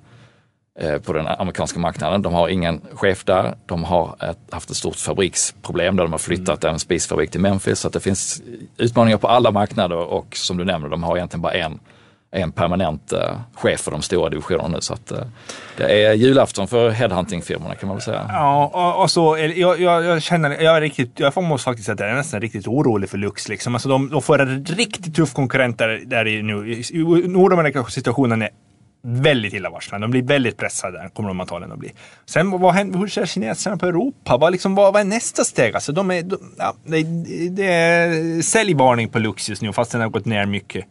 eh, 0.80 0.98
på 0.98 1.14
den 1.14 1.28
amerikanska 1.28 1.80
marknaden. 1.80 2.22
De 2.22 2.34
har 2.34 2.50
ingen 2.50 2.82
chef 2.94 3.24
där. 3.24 3.56
De 3.66 3.84
har 3.84 4.16
ett, 4.30 4.38
haft 4.52 4.70
ett 4.70 4.76
stort 4.76 4.96
fabriksproblem 4.96 5.96
där 5.96 6.04
de 6.04 6.12
har 6.12 6.20
flyttat 6.20 6.64
en 6.64 6.80
spisfabrik 6.80 7.32
till 7.32 7.42
Memphis. 7.42 7.80
Så 7.80 7.90
det 7.90 8.00
finns 8.00 8.42
utmaningar 8.78 9.18
på 9.18 9.28
alla 9.28 9.52
marknader 9.52 9.98
och 9.98 10.36
som 10.36 10.58
du 10.58 10.66
nämner, 10.66 10.90
de 10.90 11.04
har 11.04 11.18
egentligen 11.18 11.42
bara 11.42 11.54
en, 11.54 11.80
är 12.32 12.42
en 12.42 12.52
permanent 12.52 13.14
eh, 13.14 13.20
chef 13.56 13.80
för 13.82 13.92
de 13.92 14.02
stora 14.02 14.30
divisionerna 14.30 14.68
nu. 14.68 14.82
Så 14.82 14.94
att, 14.94 15.12
eh, 15.12 15.18
det 15.78 16.06
är 16.06 16.14
julafton 16.14 16.68
för 16.68 16.90
headhuntingfirmorna 16.90 17.76
kan 17.76 17.88
man 17.88 17.96
väl 17.98 18.02
säga. 18.04 18.26
Ja, 18.30 18.72
och, 18.74 19.04
och 19.04 19.12
så, 19.12 19.38
jag, 19.38 19.80
jag, 19.82 20.04
jag 20.04 20.22
känner, 20.22 20.62
jag 20.62 20.78
är 20.78 20.82
riktigt, 20.82 21.12
jag 21.20 21.34
får- 21.34 21.42
måste 21.42 21.66
faktiskt 21.66 21.86
säga 21.86 21.94
att 21.94 22.00
jag 22.00 22.10
är 22.10 22.16
nästan 22.16 22.42
riktigt 22.42 22.68
orolig 22.68 23.10
för 23.10 23.18
Lux. 23.18 23.48
Liksom. 23.50 23.76
Alltså 23.76 23.90
de, 23.90 24.10
de 24.10 24.22
får 24.22 24.42
en 24.42 24.66
riktigt 24.66 25.16
tuff 25.16 25.34
konkurrent 25.34 25.78
där, 25.78 26.02
där 26.06 26.26
nu. 26.44 26.72
I, 26.74 27.28
Nordamerika 27.28 27.84
situationen 27.86 28.42
är 28.42 28.50
väldigt 29.04 29.54
illavarslande. 29.54 30.08
De 30.08 30.12
blir 30.12 30.22
väldigt 30.24 30.58
pressade, 30.58 31.10
kommer 31.14 31.30
de 31.30 31.40
antagligen 31.40 31.72
att 31.72 31.80
bli. 31.80 31.92
Sen 32.26 32.52
vad 32.52 32.74
händer, 32.74 33.00
hur 33.00 33.08
ser 33.08 33.26
kineserna 33.26 33.78
på 33.78 33.86
Europa? 33.86 34.38
Vad, 34.38 34.52
liksom, 34.52 34.76
vad, 34.76 34.94
vad 34.94 35.00
är 35.02 35.06
nästa 35.06 35.44
steg? 35.44 35.76
Alltså, 35.76 35.92
de 35.92 36.12
är, 36.12 36.22
de, 36.24 36.38
ja, 36.58 36.74
det, 36.86 37.04
det 37.50 37.66
är 37.74 38.42
säljvarning 38.42 39.10
på 39.10 39.20
Lux 39.20 39.50
just 39.50 39.62
nu, 39.62 39.74
fast 39.74 39.92
den 39.92 40.02
har 40.02 40.10
gått 40.10 40.26
ner 40.26 40.46
mycket. 40.46 40.86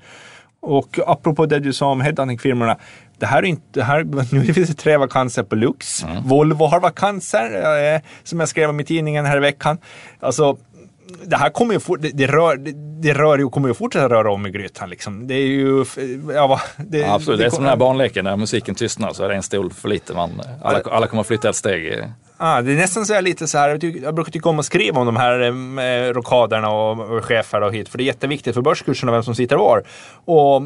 Och 0.66 0.99
apropå 1.06 1.46
det 1.46 1.58
du 1.58 1.73
sa 1.73 1.87
om 1.87 2.02
headhunting-firmorna. 2.02 2.76
Det 3.18 3.26
här 3.26 3.38
är 3.38 3.46
inte, 3.46 3.62
det 3.70 3.82
här, 3.82 4.04
nu 4.35 4.54
finns 4.54 4.68
det 4.68 4.75
tre 4.75 4.96
vakanser 4.96 5.42
på 5.42 5.56
Lux. 5.56 6.04
Volvo 6.25 6.66
har 6.66 6.80
vakanser, 6.80 7.94
eh, 7.94 8.00
som 8.25 8.40
jag 8.40 8.49
skrev 8.49 8.70
om 8.70 8.80
i 8.80 8.85
tidningen 8.85 9.26
här 9.26 9.37
i 9.37 9.40
veckan. 9.40 9.78
Alltså, 10.20 10.56
det 11.25 11.37
här 11.37 11.50
kommer 11.50 11.75
ju, 11.75 11.80
for, 11.80 11.97
det, 11.97 12.10
det, 12.14 12.26
rör, 12.26 12.56
det, 12.56 12.73
det 13.02 13.14
rör 13.14 13.38
ju, 13.38 13.49
kommer 13.49 13.69
ju 13.69 13.75
fortsätta 13.75 14.08
röra 14.08 14.32
om 14.32 14.47
i 14.47 14.50
grytan. 14.50 14.91
Liksom. 14.91 15.26
Det 15.26 15.34
är 15.34 15.47
ju... 15.47 15.84
Ja, 16.34 16.60
det, 16.76 17.04
absolut, 17.04 17.41
det 17.41 17.47
är 17.47 17.50
som 17.50 17.62
den 17.62 17.71
här 17.71 17.76
barnleken 17.76 18.25
när 18.25 18.36
musiken 18.36 18.75
tystnar 18.75 19.12
så 19.12 19.25
är 19.25 19.28
det 19.28 19.34
en 19.34 19.43
stol 19.43 19.73
för 19.73 19.88
lite. 19.88 20.14
Man, 20.14 20.43
alla, 20.62 20.80
alla 20.91 21.06
kommer 21.06 21.21
att 21.21 21.26
flytta 21.26 21.49
ett 21.49 21.56
steg. 21.56 22.04
Ah, 22.36 22.62
det 22.62 22.72
är 22.72 22.76
nästan 22.76 23.06
så 23.06 23.14
här 23.14 23.22
lite 23.22 23.46
så 23.46 23.58
här, 23.58 23.68
jag, 23.68 23.80
tycker, 23.80 24.00
jag 24.02 24.14
brukar 24.14 24.32
tycka 24.32 24.49
om 24.49 24.58
att 24.58 24.64
skriva 24.64 25.00
om 25.00 25.06
de 25.06 25.16
här 25.16 25.40
eh, 25.40 26.12
rockaderna 26.12 26.70
och, 26.70 27.16
och 27.16 27.25
chefer 27.25 27.60
och 27.60 27.75
hit, 27.75 27.88
för 27.88 27.99
det 27.99 28.04
är 28.04 28.06
jätteviktigt 28.06 28.54
för 28.54 28.62
börskurserna 28.62 29.12
vem 29.12 29.22
som 29.22 29.34
sitter 29.34 29.56
var. 29.56 29.82
Och 30.25 30.62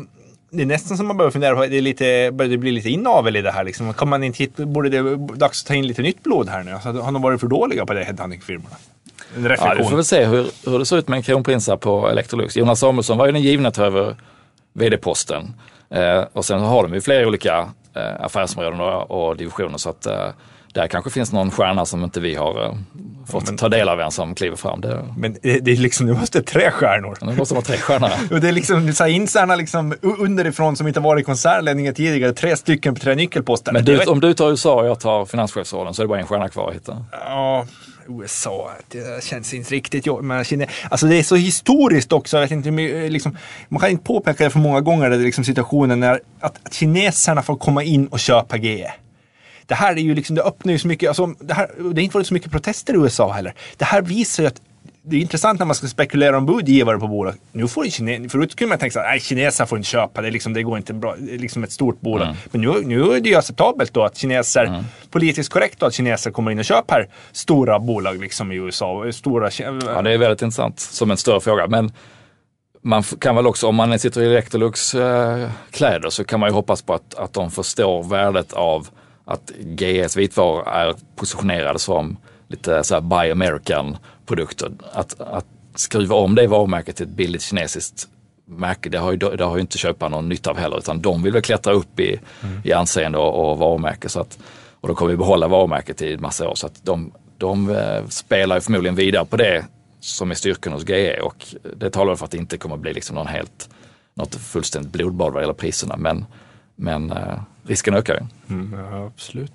det 0.51 0.63
är 0.63 0.67
nästan 0.67 0.97
som 0.97 1.07
man 1.07 1.17
börjar 1.17 1.31
fundera 1.31 1.57
på, 1.57 1.67
det, 1.67 1.79
är 1.79 1.83
lite, 1.83 2.31
det 2.31 2.59
bli 2.59 2.73
lite 2.73 2.89
inavel 2.89 3.37
i 3.37 3.43
det 3.43 3.51
här 3.51 3.65
liksom. 3.65 3.95
Kan 3.95 4.09
man 4.09 4.25
inte 4.25 4.39
hitta, 4.39 4.67
borde 4.67 4.89
det 4.89 5.17
dags 5.17 5.63
att 5.63 5.69
ta 5.69 5.75
in 5.75 5.87
lite 5.87 6.03
nytt 6.03 6.23
blod 6.23 6.49
här 6.49 6.63
nu? 6.63 6.73
Alltså, 6.73 6.93
har 6.93 7.13
de 7.13 7.23
varit 7.23 7.41
för 7.41 7.47
dåliga 7.47 7.87
på 7.87 7.93
det, 7.95 8.05
headhunting-firmorna? 8.05 8.77
En 9.37 9.43
Ja, 9.43 9.49
reflektion. 9.49 9.77
du 9.79 9.85
får 9.85 9.97
väl 9.97 10.05
se 10.05 10.25
hur, 10.25 10.47
hur 10.71 10.79
det 10.79 10.87
ser 10.87 10.97
ut 10.97 11.09
med 11.09 11.17
en 11.17 11.23
kronprinsar 11.23 11.77
på 11.77 12.09
Electrolux. 12.09 12.57
Jonas 12.57 12.81
Samuelsson 12.81 13.19
var 13.19 13.27
ju 13.27 13.33
den 13.33 13.43
givna 13.43 13.71
ta 13.71 13.85
över 13.85 14.17
vd-posten. 14.73 15.55
Eh, 15.91 16.25
och 16.33 16.45
sen 16.45 16.61
har 16.61 16.83
de 16.83 16.95
ju 16.95 17.01
flera 17.01 17.29
olika 17.29 17.69
eh, 17.97 18.25
affärsområden 18.25 18.81
och, 18.81 19.11
och 19.11 19.37
divisioner 19.37 19.79
så 19.79 19.91
att 19.91 20.07
eh, 20.07 20.29
där 20.75 20.89
kanske 20.89 21.11
finns 21.11 21.33
någon 21.33 21.51
stjärna 21.51 21.87
som 21.87 22.05
inte 22.05 22.21
vi 22.21 22.35
har 22.35 22.65
eh, 22.65 22.75
fått 23.31 23.59
ta 23.59 23.69
del 23.69 23.89
av 23.89 24.01
än 24.01 24.11
som 24.11 24.35
kliver 24.35 24.57
fram. 24.57 24.81
Det, 24.81 25.05
Men 25.17 25.37
det, 25.43 25.59
det 25.61 25.71
är 25.73 25.77
liksom, 25.77 26.07
det 26.07 26.15
måste 26.15 26.43
tre 26.43 26.71
stjärnor. 26.71 27.17
det 27.21 27.37
måste 27.37 27.55
vara 27.55 27.65
tre 27.65 27.77
stjärnor. 27.77 28.11
Och 28.31 28.41
det 28.41 28.49
är 28.49 28.53
liksom 28.53 28.93
så 28.93 29.05
här 29.05 29.11
interna 29.11 29.57
liksom, 29.57 29.95
underifrån 30.03 30.77
som 30.77 30.89
inte 30.89 31.01
varit 31.01 31.23
i 31.23 31.25
koncernledningen 31.25 31.95
tidigare. 31.95 32.33
Tre 32.33 32.57
stycken 32.57 32.95
på 32.95 33.01
tre 33.01 33.15
nyckelposter. 33.15 33.73
Men 33.73 33.85
du, 33.85 33.97
vet- 33.97 34.09
om 34.09 34.21
du 34.21 34.35
tar 34.35 34.51
USA 34.51 34.75
och 34.75 34.87
jag 34.87 35.01
tar 35.01 35.25
finanschefsrollen 35.25 35.95
så 35.95 36.03
är 36.03 36.05
det 36.05 36.09
bara 36.09 36.21
en 36.21 36.27
stjärna 36.27 36.49
kvar 36.49 36.69
att 36.69 36.75
hitta. 36.75 37.05
Ja, 37.13 37.67
USA, 38.09 38.71
det 38.89 39.25
känns 39.25 39.55
inte 39.55 39.75
riktigt. 39.75 40.07
Men 40.23 40.45
Kina, 40.45 40.67
alltså 40.91 41.07
det 41.07 41.17
är 41.17 41.23
så 41.23 41.37
historiskt 41.37 42.13
också. 42.13 42.37
Jag 42.37 42.43
vet 42.43 42.51
inte, 42.51 42.71
mycket, 42.71 43.13
liksom, 43.13 43.37
man 43.69 43.81
kan 43.81 43.91
inte 43.91 44.05
påpeka 44.05 44.45
det 44.45 44.51
för 44.51 44.59
många 44.59 44.81
gånger, 44.81 45.11
det 45.11 45.17
är 45.17 45.21
liksom 45.21 45.45
situationen 45.45 46.01
när 46.01 46.21
att, 46.41 46.67
att 46.67 46.75
kineserna 46.75 47.43
får 47.43 47.57
komma 47.57 47.83
in 47.83 48.07
och 48.07 48.21
köpa 48.21 48.57
GE. 48.57 48.93
Det 49.71 49.77
här 49.77 49.93
är 49.93 50.01
ju 50.01 50.15
liksom, 50.15 50.37
det 50.37 50.43
öppnar 50.43 50.73
ju 50.73 50.79
så 50.79 50.89
mycket, 50.89 51.09
alltså, 51.09 51.27
det, 51.27 51.55
här, 51.55 51.71
det 51.79 51.83
har 51.83 51.99
inte 51.99 52.17
varit 52.17 52.27
så 52.27 52.35
mycket 52.35 52.53
protester 52.53 52.95
i 52.95 52.97
USA 52.97 53.33
heller. 53.33 53.55
Det 53.77 53.85
här 53.85 54.03
visar 54.03 54.43
ju 54.43 54.47
att 54.47 54.61
det 55.03 55.17
är 55.17 55.21
intressant 55.21 55.59
när 55.59 55.67
man 55.67 55.75
ska 55.75 55.87
spekulera 55.87 56.37
om 56.37 56.47
budgivare 56.47 56.99
på 56.99 57.09
bolag. 57.09 57.35
Nu 57.53 57.69
får 57.69 57.85
kine, 57.85 58.29
förut 58.29 58.57
kunde 58.57 58.69
man 58.69 58.79
tänka 58.79 58.93
sig 58.93 59.17
att 59.17 59.23
kineser 59.23 59.67
får 59.67 59.79
inte 59.79 59.89
köpa, 59.89 60.23
det, 60.23 60.29
är 60.29 60.33
liksom, 60.33 60.53
det 60.53 60.63
går 60.63 60.77
inte 60.77 60.93
bra. 60.93 61.15
Det 61.19 61.35
är 61.35 61.39
liksom 61.39 61.65
ett 61.65 61.73
stort 61.73 62.01
bolag. 62.01 62.37
Men 62.51 62.61
nu, 62.61 62.83
nu 62.85 63.13
är 63.13 63.21
det 63.21 63.29
ju 63.29 63.37
acceptabelt 63.37 63.95
då 63.95 64.05
att 64.05 64.17
kineser, 64.17 64.85
politiskt 65.11 65.53
korrekt 65.53 65.81
då 65.81 65.87
att 65.87 65.95
kineser 65.95 66.31
kommer 66.31 66.51
in 66.51 66.59
och 66.59 66.65
köper 66.65 67.09
stora 67.33 67.79
bolag 67.79 68.21
liksom 68.21 68.53
i 68.53 68.57
USA. 68.57 69.13
Stora, 69.13 69.51
Ja, 69.87 70.03
det 70.03 70.13
är 70.13 70.19
väldigt 70.19 70.43
intressant 70.43 70.81
som 70.81 71.11
en 71.11 71.17
större 71.17 71.41
fråga. 71.41 71.67
Men 71.67 71.93
man 72.83 73.03
kan 73.03 73.37
väl 73.37 73.47
också, 73.47 73.67
om 73.67 73.75
man 73.75 73.99
sitter 73.99 74.21
i 74.21 74.27
Electrolux 74.27 74.95
eh, 74.95 75.51
kläder 75.71 76.11
så 76.11 76.25
kan 76.25 76.41
man 76.41 76.49
ju 76.49 76.55
hoppas 76.55 76.83
på 76.83 76.95
att, 76.95 77.15
att 77.15 77.33
de 77.33 77.51
förstår 77.51 78.03
värdet 78.03 78.53
av 78.53 78.89
att 79.25 79.51
GS 79.59 80.17
vitvaror 80.17 80.69
är 80.69 80.95
positionerade 81.17 81.79
som 81.79 82.17
lite 82.49 82.85
så 82.85 82.95
här 82.95 83.01
buy 83.01 83.31
American 83.31 83.97
produkter. 84.27 84.73
Att, 84.93 85.21
att 85.21 85.47
skruva 85.75 86.17
om 86.17 86.35
det 86.35 86.47
varumärket 86.47 86.97
till 86.97 87.07
ett 87.07 87.13
billigt 87.13 87.43
kinesiskt 87.43 88.09
märke, 88.45 88.89
det 88.89 88.99
har 88.99 89.13
ju, 89.13 89.17
det 89.19 89.45
har 89.45 89.57
ju 89.57 89.61
inte 89.61 89.79
köparna 89.79 90.17
någon 90.17 90.29
nytta 90.29 90.51
av 90.51 90.57
heller, 90.57 90.79
utan 90.79 91.01
de 91.01 91.23
vill 91.23 91.33
väl 91.33 91.43
klättra 91.43 91.73
upp 91.73 92.01
i, 92.01 92.21
i 92.65 92.73
anseende 92.73 93.19
och, 93.19 93.51
och 93.51 93.59
varumärke. 93.59 94.09
Så 94.09 94.21
att, 94.21 94.39
och 94.81 94.89
de 94.89 94.97
kommer 94.97 95.11
ju 95.11 95.17
behålla 95.17 95.49
varumärket 95.49 96.03
i 96.03 96.13
en 96.13 96.21
massa 96.21 96.49
år. 96.49 96.55
Så 96.55 96.67
att 96.67 96.85
de, 96.85 97.13
de 97.39 97.71
eh, 97.71 98.07
spelar 98.09 98.57
ju 98.57 98.61
förmodligen 98.61 98.95
vidare 98.95 99.25
på 99.25 99.37
det 99.37 99.65
som 100.01 100.31
är 100.31 100.35
styrkan 100.35 100.73
hos 100.73 100.89
GE 100.89 101.21
och 101.21 101.47
det 101.77 101.91
talar 101.91 102.17
för 102.17 102.25
att 102.25 102.31
det 102.31 102.39
inte 102.39 102.57
kommer 102.57 102.77
bli 102.77 102.93
liksom 102.93 103.17
någon 103.17 103.27
helt, 103.27 103.69
något 104.15 104.35
fullständigt 104.35 104.93
blodbad 104.93 105.33
vad 105.33 105.43
gäller 105.43 105.55
priserna. 105.55 105.97
Men, 105.97 106.25
men 106.81 107.11
eh, 107.11 107.41
risken 107.67 107.95
ökar 107.95 108.15
ju. 108.15 108.21
Ja, 108.73 109.07
absolut. 109.07 109.53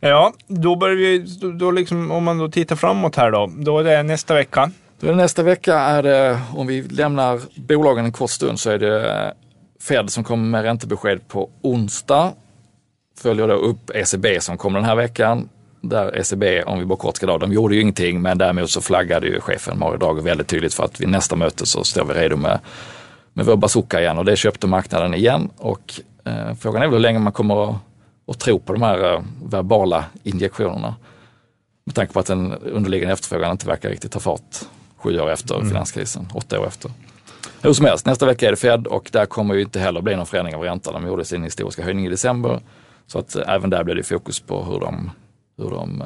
Ja, 0.00 0.32
då 0.46 0.76
börjar 0.76 0.96
vi, 0.96 1.18
då, 1.18 1.52
då 1.52 1.70
liksom, 1.70 2.10
om 2.10 2.24
man 2.24 2.38
då 2.38 2.48
tittar 2.48 2.76
framåt 2.76 3.16
här 3.16 3.30
då, 3.30 3.50
då 3.56 3.78
är 3.78 3.84
det 3.84 4.02
nästa 4.02 4.34
vecka. 4.34 4.70
Då 5.00 5.12
nästa 5.12 5.42
vecka 5.42 5.78
är 5.78 6.02
det, 6.02 6.40
om 6.54 6.66
vi 6.66 6.82
lämnar 6.82 7.40
bolagen 7.56 8.04
en 8.04 8.12
kort 8.12 8.30
stund, 8.30 8.60
så 8.60 8.70
är 8.70 8.78
det 8.78 9.34
Fed 9.80 10.10
som 10.10 10.24
kommer 10.24 10.44
med 10.44 10.62
räntebesked 10.62 11.28
på 11.28 11.50
onsdag. 11.62 12.32
Följer 13.18 13.48
då 13.48 13.54
upp 13.54 13.90
ECB 13.94 14.40
som 14.40 14.56
kommer 14.56 14.78
den 14.78 14.88
här 14.88 14.96
veckan. 14.96 15.48
Där 15.80 16.16
ECB, 16.16 16.62
om 16.62 16.78
vi 16.78 16.84
bara 16.84 16.98
kort 16.98 17.16
ska 17.16 17.26
dra, 17.26 17.38
de 17.38 17.52
gjorde 17.52 17.74
ju 17.74 17.80
ingenting 17.80 18.22
men 18.22 18.38
däremot 18.38 18.70
så 18.70 18.80
flaggade 18.80 19.26
ju 19.26 19.40
chefen 19.40 19.78
Mario 19.78 19.96
Draghi 19.96 20.22
väldigt 20.22 20.48
tydligt 20.48 20.74
för 20.74 20.84
att 20.84 21.00
vid 21.00 21.08
nästa 21.08 21.36
möte 21.36 21.66
så 21.66 21.84
står 21.84 22.04
vi 22.04 22.14
redo 22.14 22.36
med, 22.36 22.58
med 23.32 23.46
vår 23.46 23.56
bazooka 23.56 24.00
igen 24.00 24.18
och 24.18 24.24
det 24.24 24.36
köpte 24.36 24.66
marknaden 24.66 25.14
igen. 25.14 25.50
Och 25.56 25.94
eh, 25.98 26.13
frågan 26.58 26.82
är 26.82 26.86
väl 26.86 26.94
hur 26.94 27.00
länge 27.00 27.18
man 27.18 27.32
kommer 27.32 27.70
att, 27.70 27.76
att 28.26 28.38
tro 28.38 28.58
på 28.58 28.72
de 28.72 28.82
här 28.82 29.14
eh, 29.14 29.22
verbala 29.44 30.04
injektionerna. 30.22 30.94
Med 31.84 31.94
tanke 31.94 32.12
på 32.12 32.20
att 32.20 32.26
den 32.26 32.52
underliggande 32.52 33.12
efterfrågan 33.12 33.50
inte 33.50 33.66
verkar 33.66 33.90
riktigt 33.90 34.12
ta 34.12 34.20
fart 34.20 34.56
sju 34.96 35.20
år 35.20 35.30
efter 35.30 35.60
finanskrisen, 35.60 36.28
åtta 36.34 36.60
år 36.60 36.66
efter. 36.66 36.90
Hur 37.62 37.72
som 37.72 37.86
helst, 37.86 38.06
nästa 38.06 38.26
vecka 38.26 38.46
är 38.46 38.50
det 38.50 38.56
Fed 38.56 38.86
och 38.86 39.10
där 39.12 39.26
kommer 39.26 39.54
ju 39.54 39.62
inte 39.62 39.80
heller 39.80 40.00
bli 40.00 40.16
någon 40.16 40.26
förändring 40.26 40.56
av 40.56 40.62
räntan. 40.62 40.94
De 40.94 41.06
gjorde 41.06 41.24
sin 41.24 41.42
historiska 41.42 41.82
höjning 41.82 42.06
i 42.06 42.08
december. 42.08 42.60
Så 43.06 43.18
att 43.18 43.36
eh, 43.36 43.42
även 43.48 43.70
där 43.70 43.84
blir 43.84 43.94
det 43.94 44.02
fokus 44.02 44.40
på 44.40 44.64
hur 44.64 44.80
de, 44.80 45.10
hur 45.58 45.70
de 45.70 46.02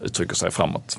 uttrycker 0.00 0.34
sig 0.34 0.50
framåt. 0.50 0.98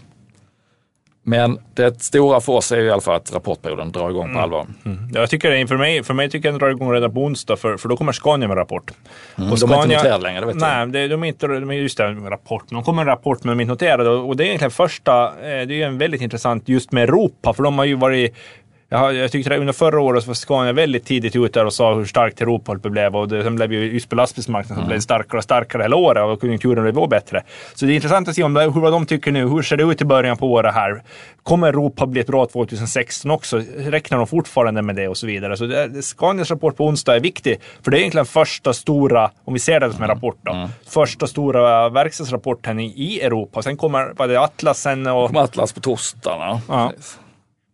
Men 1.28 1.60
det 1.74 2.02
stora 2.04 2.42
för 2.42 2.54
oss 2.54 2.72
är 2.72 2.78
ju 2.78 2.86
i 2.86 2.92
alla 2.92 3.02
fall 3.02 3.16
att 3.16 3.34
rapportperioden 3.34 3.92
drar 3.92 4.10
igång 4.10 4.24
på 4.24 4.30
Mm. 4.30 4.44
allvar. 4.44 4.68
Jag 5.14 5.30
tycker 5.30 5.52
det, 5.52 5.68
för 5.68 5.78
mig, 5.78 6.04
för 6.04 6.14
mig 6.14 6.30
tycker 6.30 6.48
jag 6.48 6.54
den 6.54 6.60
drar 6.60 6.70
igång 6.70 6.92
redan 6.94 7.14
på 7.14 7.24
onsdag, 7.24 7.56
för, 7.58 7.78
för 7.78 7.90
då 7.90 7.98
kommer 7.98 8.12
Scania 8.12 8.48
med 8.48 8.58
rapport. 8.58 8.92
Mm, 9.38 9.50
de 9.50 9.72
är 9.72 9.76
inte 9.84 9.88
noterade 9.96 10.24
längre, 10.24 10.40
det 10.40 10.46
vet 10.46 10.56
Nej, 10.56 10.88
det, 10.88 11.08
de 11.08 11.24
är 11.24 11.28
inte, 11.28 11.48
de 11.48 11.70
är 11.72 11.74
just 11.76 11.98
det, 11.98 12.04
rapport. 12.14 12.64
De 12.70 12.84
kommer 12.84 12.96
med 12.96 13.02
en 13.12 13.16
rapport, 13.16 13.44
men 13.44 13.58
de 13.58 13.60
är 13.60 13.62
inte 13.64 13.86
noterade. 13.86 14.10
Och 14.10 14.28
och 14.30 14.38
det 14.38 14.44
är 14.44 14.46
egentligen 14.46 14.72
första, 14.72 15.26
eh, 15.28 15.32
det 15.42 15.48
är 15.48 15.66
ju 15.78 15.84
en 15.84 15.98
väldigt 15.98 16.22
intressant 16.22 16.70
just 16.70 16.92
med 16.92 17.04
Europa, 17.04 17.54
för 17.54 17.64
de 17.64 17.78
har 17.78 17.86
ju 17.86 17.96
varit 17.96 18.36
jag, 18.90 19.16
jag 19.16 19.32
tyckte 19.32 19.54
att 19.54 19.60
under 19.60 19.74
förra 19.74 20.02
året 20.02 20.24
så 20.24 20.28
var 20.28 20.34
Scania 20.34 20.74
väldigt 20.74 21.06
tidigt 21.06 21.36
ute 21.36 21.60
där 21.60 21.66
och 21.66 21.74
sa 21.74 21.94
hur 21.94 22.06
starkt 22.06 22.42
Europa 22.42 22.76
blev 22.76 23.16
och 23.16 23.28
det, 23.28 23.44
sen 23.44 23.56
blev 23.56 23.74
ju 23.74 23.94
just 23.94 24.10
på 24.10 24.16
lastbilsmarknaden 24.16 24.84
som 24.84 24.88
blev 24.88 25.00
starkare 25.00 25.38
och 25.38 25.44
starkare 25.44 25.84
hela 25.84 25.96
året 25.96 26.24
och 26.24 26.42
konjunkturen 26.42 26.84
blev 26.84 26.94
då 26.94 27.08
bättre. 27.08 27.44
Så 27.76 27.86
det 27.86 27.94
är 27.94 27.96
intressant 27.96 28.28
att 28.28 28.36
se 28.36 28.44
om 28.44 28.54
det, 28.54 28.62
hur, 28.62 28.82
vad 28.82 28.92
de 28.92 29.06
tycker 29.06 29.32
nu. 29.32 29.48
Hur 29.48 29.62
ser 29.62 29.78
det 29.78 29.84
ut 29.84 30.02
i 30.02 30.06
början 30.06 30.38
på 30.38 30.52
året 30.52 30.74
här? 30.74 31.04
Kommer 31.44 31.68
Europa 31.68 32.06
bli 32.06 32.22
ett 32.22 32.28
bra 32.28 32.46
2016 32.46 33.32
också? 33.32 33.62
Räknar 33.78 34.18
de 34.18 34.28
fortfarande 34.28 34.82
med 34.82 34.96
det 34.96 35.08
och 35.08 35.18
så 35.18 35.28
vidare? 35.28 35.58
Så 35.58 35.66
det, 35.66 35.88
det, 35.88 36.02
Scanias 36.02 36.50
rapport 36.50 36.78
på 36.78 36.86
onsdag 36.86 37.16
är 37.16 37.20
viktig, 37.20 37.60
för 37.84 37.92
det 37.92 37.98
är 37.98 38.00
egentligen 38.00 38.26
första 38.26 38.74
stora, 38.74 39.32
om 39.44 39.54
vi 39.54 39.60
ser 39.60 39.80
det 39.80 39.94
som 39.94 40.04
en 40.04 40.10
rapport 40.10 40.38
då, 40.42 40.70
första 40.88 41.28
stora 41.28 41.90
verkstadsrapporten 41.90 42.80
i, 42.80 43.20
Europa. 43.24 43.62
Sen 43.62 43.78
kommer 43.78 44.14
vad 44.18 44.30
det, 44.30 44.42
Atlas 44.42 44.82
sen 44.82 45.08
och... 45.08 45.28
kommer 45.28 45.42
Atlas 45.42 45.74
på 45.74 45.80
torsdagarna. 45.80 46.62
Ja. 46.68 46.92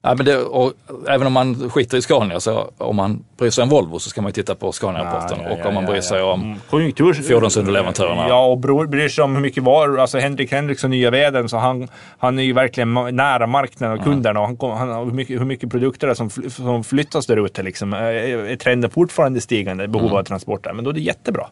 Ja, 0.04 0.16
men 0.16 0.26
det, 0.26 0.38
och 0.38 0.74
även 1.08 1.28
om 1.28 1.34
man 1.34 1.70
skiter 1.70 1.98
i 1.98 2.02
Scania, 2.02 2.40
så 2.40 2.72
om 2.78 2.96
man 2.96 3.24
bryr 3.38 3.50
sig 3.50 3.62
om 3.64 3.70
Volvo 3.70 4.00
så 4.00 4.10
ska 4.10 4.22
man 4.22 4.30
ju 4.30 4.34
titta 4.34 4.56
på 4.56 4.72
Scania-rapporten. 4.72 5.38
Ja, 5.42 5.50
ja, 5.50 5.56
ja, 5.58 5.62
och 5.62 5.66
om 5.66 5.74
man 5.74 5.86
bryr 5.86 5.96
ja. 5.96 6.02
sig 6.02 6.22
om 6.22 6.42
Mm. 6.42 6.58
Konjunktur... 6.70 7.14
fordonsunderleverantörerna. 7.14 8.28
Ja, 8.30 8.46
och 8.46 8.58
bryr 8.58 9.10
sig 9.10 9.24
om 9.24 9.36
hur 9.36 9.42
mycket 9.42 9.64
var, 9.64 9.98
alltså 9.98 10.18
Henrik 10.20 10.52
Henriksson, 10.52 10.90
nya 10.92 11.12
vdn, 11.12 11.50
så 11.50 11.58
han, 11.58 11.88
han 12.18 12.40
är 12.40 12.44
ju 12.44 12.54
verkligen 12.54 12.94
nära 12.94 13.48
marknaden 13.48 13.98
och 14.00 14.04
kunderna. 14.04 14.40
Och 14.40 14.48
han, 14.78 14.90
han, 14.90 15.06
hur, 15.06 15.12
mycket, 15.12 15.40
hur 15.40 15.46
mycket 15.46 15.72
produkter 15.72 16.08
det 16.08 16.14
är 16.14 16.16
som, 16.16 16.30
som 16.50 16.84
flyttas 16.84 17.26
där 17.26 17.46
ute 17.46 17.64
liksom. 17.64 17.94
Är, 17.94 18.56
trenden 18.56 18.90
fortfarande 18.90 19.42
stigande, 19.42 19.88
behov 19.88 20.08
Mm. 20.08 20.18
av 20.20 20.24
transporter? 20.24 20.74
Men 20.74 20.84
då 20.84 20.90
är 20.90 20.94
det 20.94 21.02
jättebra. 21.02 21.48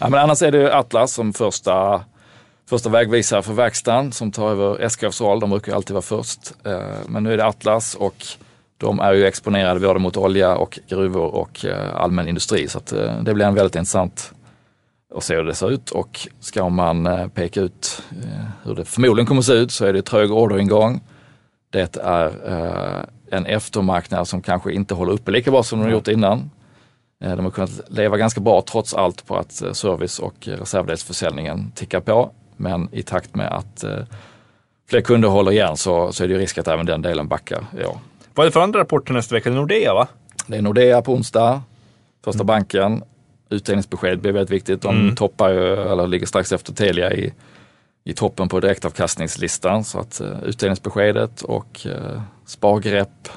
Ja, 0.00 0.08
men 0.08 0.20
annars 0.20 0.42
är 0.42 0.52
det 0.52 0.58
ju 0.58 0.70
Atlas 0.70 1.12
som 1.12 1.32
första, 1.32 2.00
första 2.66 2.88
vägvisare 2.88 3.42
för 3.42 3.52
verkstaden 3.52 4.12
som 4.12 4.32
tar 4.32 4.50
över 4.50 4.80
SKFs 4.80 5.20
roll. 5.20 5.40
De 5.40 5.50
brukar 5.50 5.74
alltid 5.74 5.94
vara 5.94 6.02
först. 6.02 6.52
Eh, 6.64 6.80
Men 7.06 7.22
nu 7.22 7.32
är 7.32 7.36
det 7.36 7.46
Atlas 7.46 7.94
och 7.94 8.26
de 8.76 9.00
är 9.00 9.12
ju 9.12 9.26
exponerade 9.26 9.80
både 9.80 9.98
mot 9.98 10.16
olja 10.16 10.56
och 10.56 10.78
gruvor 10.88 11.34
och 11.34 11.64
eh, 11.64 11.94
allmän 11.96 12.28
industri. 12.28 12.68
Så 12.68 12.78
eh, 12.78 13.22
det 13.22 13.34
blir 13.34 13.46
en 13.46 13.54
väldigt 13.54 13.76
intressant 13.76 14.32
att 15.14 15.24
se 15.24 15.36
hur 15.36 15.44
det 15.44 15.54
ser 15.54 15.70
ut 15.70 15.90
och 15.90 16.28
ska 16.40 16.68
man 16.68 17.30
peka 17.34 17.60
ut 17.60 18.02
hur 18.64 18.74
det 18.74 18.84
förmodligen 18.84 19.26
kommer 19.26 19.38
att 19.38 19.46
se 19.46 19.52
ut 19.52 19.72
så 19.72 19.84
är 19.84 19.92
det 19.92 20.02
trög 20.02 20.32
orderingång. 20.32 21.00
Det 21.70 21.96
är 21.96 22.32
en 23.30 23.46
eftermarknad 23.46 24.28
som 24.28 24.42
kanske 24.42 24.72
inte 24.72 24.94
håller 24.94 25.12
uppe 25.12 25.30
lika 25.30 25.50
bra 25.50 25.62
som 25.62 25.78
de 25.78 25.84
har 25.84 25.92
gjort 25.92 26.08
innan. 26.08 26.50
De 27.18 27.44
har 27.44 27.50
kunnat 27.50 27.80
leva 27.88 28.16
ganska 28.16 28.40
bra 28.40 28.62
trots 28.62 28.94
allt 28.94 29.26
på 29.26 29.36
att 29.36 29.52
service 29.52 30.18
och 30.18 30.34
reservdelsförsäljningen 30.48 31.72
tickar 31.74 32.00
på. 32.00 32.30
Men 32.64 32.88
i 32.92 33.02
takt 33.02 33.34
med 33.34 33.46
att 33.46 33.84
eh, 33.84 33.98
fler 34.90 35.00
kunder 35.00 35.28
håller 35.28 35.52
igen 35.52 35.76
så, 35.76 36.12
så 36.12 36.24
är 36.24 36.28
det 36.28 36.34
ju 36.34 36.40
risk 36.40 36.58
att 36.58 36.68
även 36.68 36.86
den 36.86 37.02
delen 37.02 37.28
backar 37.28 37.64
år. 37.72 37.98
Vad 38.34 38.44
är 38.44 38.48
det 38.48 38.52
för 38.52 38.60
andra 38.60 38.80
rapporter 38.80 39.14
nästa 39.14 39.34
vecka? 39.34 39.50
Det 39.50 39.54
är 39.54 39.60
Nordea 39.60 39.94
va? 39.94 40.06
Det 40.46 40.56
är 40.56 40.62
Nordea 40.62 41.02
på 41.02 41.12
onsdag, 41.12 41.62
första 42.24 42.44
banken. 42.44 43.02
Utdelningsbeskedet 43.50 44.20
blir 44.20 44.32
väldigt 44.32 44.50
viktigt. 44.50 44.82
De 44.82 45.16
toppar 45.16 45.50
ju, 45.50 45.72
eller 45.72 46.06
ligger 46.06 46.26
strax 46.26 46.52
efter 46.52 46.72
Telia 46.72 47.12
i, 47.12 47.32
i 48.04 48.12
toppen 48.12 48.48
på 48.48 48.60
direktavkastningslistan. 48.60 49.84
Så 49.84 49.98
att 49.98 50.20
uh, 50.24 50.44
utdelningsbeskedet 50.44 51.42
och 51.42 51.86
uh, 51.86 52.20
spargrepp, 52.46 53.28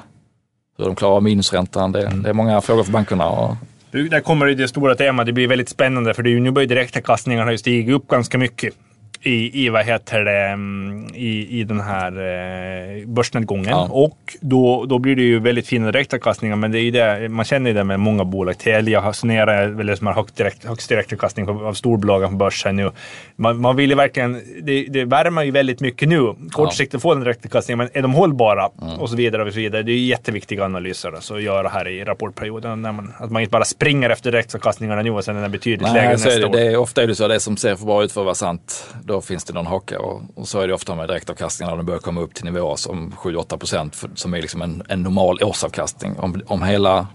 hur 0.78 0.84
de 0.84 0.96
klarar 0.96 1.20
minusräntan. 1.20 1.92
Det, 1.92 2.10
det 2.22 2.28
är 2.28 2.32
många 2.32 2.60
frågor 2.60 2.84
för 2.84 2.92
bankerna. 2.92 3.28
Och, 3.28 3.56
Där 3.90 4.20
kommer 4.20 4.46
det 4.46 4.68
stora 4.68 4.94
temat. 4.94 5.26
Det 5.26 5.32
blir 5.32 5.48
väldigt 5.48 5.68
spännande 5.68 6.14
för 6.14 6.22
det 6.22 6.30
är 6.30 6.32
ju, 6.32 6.40
nu 6.40 6.50
börjar 6.50 6.68
direktavkastningarna 6.68 7.52
ju 7.52 7.58
stiga 7.58 7.94
upp 7.94 8.08
ganska 8.08 8.38
mycket 8.38 8.74
i, 9.22 9.64
i 9.64 9.68
vad 9.68 9.84
heter 9.84 10.24
det, 10.24 10.46
mm, 10.46 11.06
i, 11.14 11.60
i 11.60 11.64
den 11.64 11.80
här 11.80 12.12
eh, 12.12 13.06
börsnedgången. 13.06 13.70
Ja. 13.70 13.88
Och 13.90 14.18
då, 14.40 14.84
då 14.84 14.98
blir 14.98 15.16
det 15.16 15.22
ju 15.22 15.38
väldigt 15.38 15.66
fina 15.66 15.92
direktavkastningar. 15.92 16.56
Men 16.56 16.72
det 16.72 16.78
är 16.78 16.92
det, 16.92 17.28
man 17.28 17.44
känner 17.44 17.70
ju 17.70 17.74
det 17.74 17.84
med 17.84 18.00
många 18.00 18.24
bolag. 18.24 18.58
Telia 18.58 19.00
har 19.00 19.12
Sonera 19.12 19.54
är 19.54 19.68
väl 19.68 19.86
det 19.86 19.96
som 19.96 20.06
har 20.06 20.14
högst, 20.14 20.36
direkt, 20.36 20.64
högst 20.64 20.88
direktavkastning 20.88 21.46
på, 21.46 21.52
av 21.52 21.74
storbolagen 21.74 22.30
på 22.30 22.36
börsen 22.36 22.76
nu. 22.76 22.90
Man, 23.36 23.60
man 23.60 23.76
vill 23.76 23.90
ju 23.90 23.96
verkligen, 23.96 24.40
det, 24.62 24.82
det 24.82 25.04
värmer 25.04 25.42
ju 25.42 25.50
väldigt 25.50 25.80
mycket 25.80 26.08
nu. 26.08 26.34
Kortsiktigt 26.50 27.02
få 27.02 27.14
den 27.14 27.22
direktavkastningen, 27.22 27.78
men 27.78 27.88
är 27.92 28.02
de 28.02 28.14
hållbara? 28.14 28.70
Och 28.98 29.10
så 29.10 29.16
vidare 29.16 29.44
och 29.44 29.52
så 29.52 29.58
vidare. 29.58 29.82
Det 29.82 29.92
är 29.92 29.96
ju 29.96 30.06
jätteviktiga 30.06 30.64
analyser 30.64 31.12
alltså, 31.12 31.34
att 31.34 31.42
göra 31.42 31.68
här 31.68 31.88
i 31.88 32.04
rapportperioden. 32.04 32.82
När 32.82 32.92
man, 32.92 33.12
att 33.18 33.30
man 33.30 33.42
inte 33.42 33.50
bara 33.50 33.64
springer 33.64 34.10
efter 34.10 34.32
direktavkastningarna 34.32 35.02
nu 35.02 35.10
och 35.10 35.24
sen 35.24 35.36
är 35.36 35.42
den 35.42 35.50
betydligt 35.50 35.82
lägre 35.82 35.94
Nej, 35.94 36.06
är 36.06 36.12
nästa 36.12 36.38
det, 36.38 36.46
år. 36.46 36.52
det 36.52 36.66
är, 36.66 36.76
ofta 36.76 37.02
är 37.02 37.06
det 37.06 37.14
så, 37.14 37.28
det 37.28 37.40
som 37.40 37.56
ser 37.56 37.76
för 37.76 37.86
bra 37.86 38.04
ut 38.04 38.12
för 38.12 38.20
att 38.20 38.24
vara 38.24 38.34
sant, 38.34 38.94
då 39.08 39.20
finns 39.20 39.44
det 39.44 39.52
någon 39.52 39.66
haka. 39.66 40.00
Och, 40.00 40.22
och 40.34 40.48
så 40.48 40.60
är 40.60 40.68
det 40.68 40.74
ofta 40.74 40.94
med 40.94 41.08
direktavkastningarna, 41.08 41.76
de 41.76 41.86
börjar 41.86 42.00
komma 42.00 42.20
upp 42.20 42.34
till 42.34 42.44
nivåer 42.44 42.76
som 42.76 43.12
7-8 43.12 43.56
procent, 43.56 44.04
som 44.14 44.34
är 44.34 44.42
liksom 44.42 44.62
en, 44.62 44.82
en 44.88 45.02
normal 45.02 45.42
årsavkastning. 45.42 46.18
Om, 46.18 46.42
om, 46.46 46.62
hela, 46.62 47.06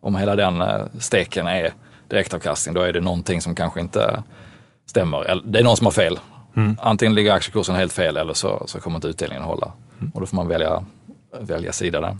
om 0.00 0.16
hela 0.16 0.36
den 0.36 0.60
eh, 0.60 0.80
steken 0.98 1.46
är 1.46 1.72
direktavkastning, 2.08 2.74
då 2.74 2.80
är 2.80 2.92
det 2.92 3.00
någonting 3.00 3.40
som 3.40 3.54
kanske 3.54 3.80
inte 3.80 4.22
stämmer. 4.86 5.42
Det 5.44 5.58
är 5.58 5.64
någon 5.64 5.76
som 5.76 5.86
har 5.86 5.92
fel. 5.92 6.18
Antingen 6.78 7.14
ligger 7.14 7.32
aktiekursen 7.32 7.74
helt 7.74 7.92
fel 7.92 8.16
eller 8.16 8.34
så, 8.34 8.62
så 8.66 8.80
kommer 8.80 8.96
inte 8.96 9.08
utdelningen 9.08 9.44
hålla. 9.44 9.72
Och 10.14 10.20
då 10.20 10.26
får 10.26 10.36
man 10.36 10.48
välja, 10.48 10.84
välja 11.40 11.72
sida 11.72 12.00
där. 12.00 12.16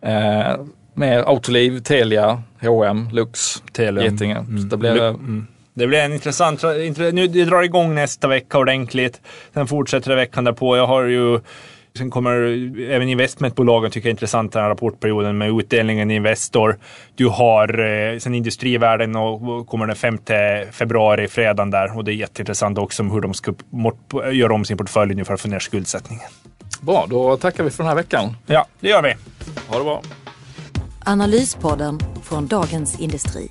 Eh, 0.00 0.60
med 0.94 1.24
Autoliv, 1.26 1.80
Telia, 1.80 2.42
H&M, 2.60 3.08
Lux, 3.12 3.62
Telia. 3.72 4.04
Getinge. 4.04 4.36
Så 4.36 4.66
det 4.66 4.76
blir, 4.76 5.02
eh, 5.02 5.14
Det 5.74 5.86
blir 5.86 5.98
en 5.98 6.12
intressant... 6.12 6.62
intre- 6.62 7.12
Nu, 7.12 7.26
det 7.26 7.44
drar 7.44 7.62
igång 7.62 7.94
nästa 7.94 8.28
vecka 8.28 8.58
ordentligt. 8.58 9.20
Sen 9.54 9.66
fortsätter 9.66 10.10
det 10.10 10.16
veckan 10.16 10.44
därpå. 10.44 10.76
Jag 10.76 10.86
har 10.86 11.02
ju... 11.02 11.40
Sen 11.98 12.10
kommer 12.10 12.32
även 12.90 13.08
investmentbolagen 13.08 13.90
tycker 13.90 14.06
jag 14.08 14.10
är 14.10 14.14
intressant 14.14 14.52
den 14.52 14.62
här 14.62 14.68
rapportperioden 14.68 15.38
med 15.38 15.48
utdelningen 15.60 16.10
i 16.10 16.14
Investor. 16.14 16.78
Du 17.14 17.28
har 17.28 17.78
eh, 18.12 18.18
sen 18.18 18.34
Industrivärden 18.34 19.16
och 19.16 19.66
kommer 19.66 19.86
den 19.86 19.96
5 19.96 20.18
februari, 20.72 21.28
fredagen 21.28 21.70
där. 21.70 21.96
Och 21.98 22.04
det 22.04 22.12
är 22.12 22.14
jätteintressant 22.14 22.78
också 22.78 23.02
om 23.02 23.10
hur 23.10 23.20
de 23.20 23.34
ska 23.34 23.52
göra 24.32 24.54
om 24.54 24.64
sin 24.64 24.76
portfölj 24.76 25.14
nu 25.14 25.24
för 25.24 25.34
att 25.34 25.40
få 25.40 25.48
ner 25.48 25.58
skuldsättningen. 25.58 26.24
Bra, 26.80 27.06
då 27.10 27.36
tackar 27.36 27.64
vi 27.64 27.70
för 27.70 27.78
den 27.82 27.88
här 27.88 27.96
veckan. 27.96 28.36
Ja, 28.46 28.66
det 28.80 28.88
gör 28.88 29.02
vi. 29.02 29.14
Ha 29.68 29.78
det 29.78 29.84
bra. 29.84 30.02
Analyspodden 31.04 31.98
från 32.22 32.46
Dagens 32.46 33.00
Industri. 33.00 33.50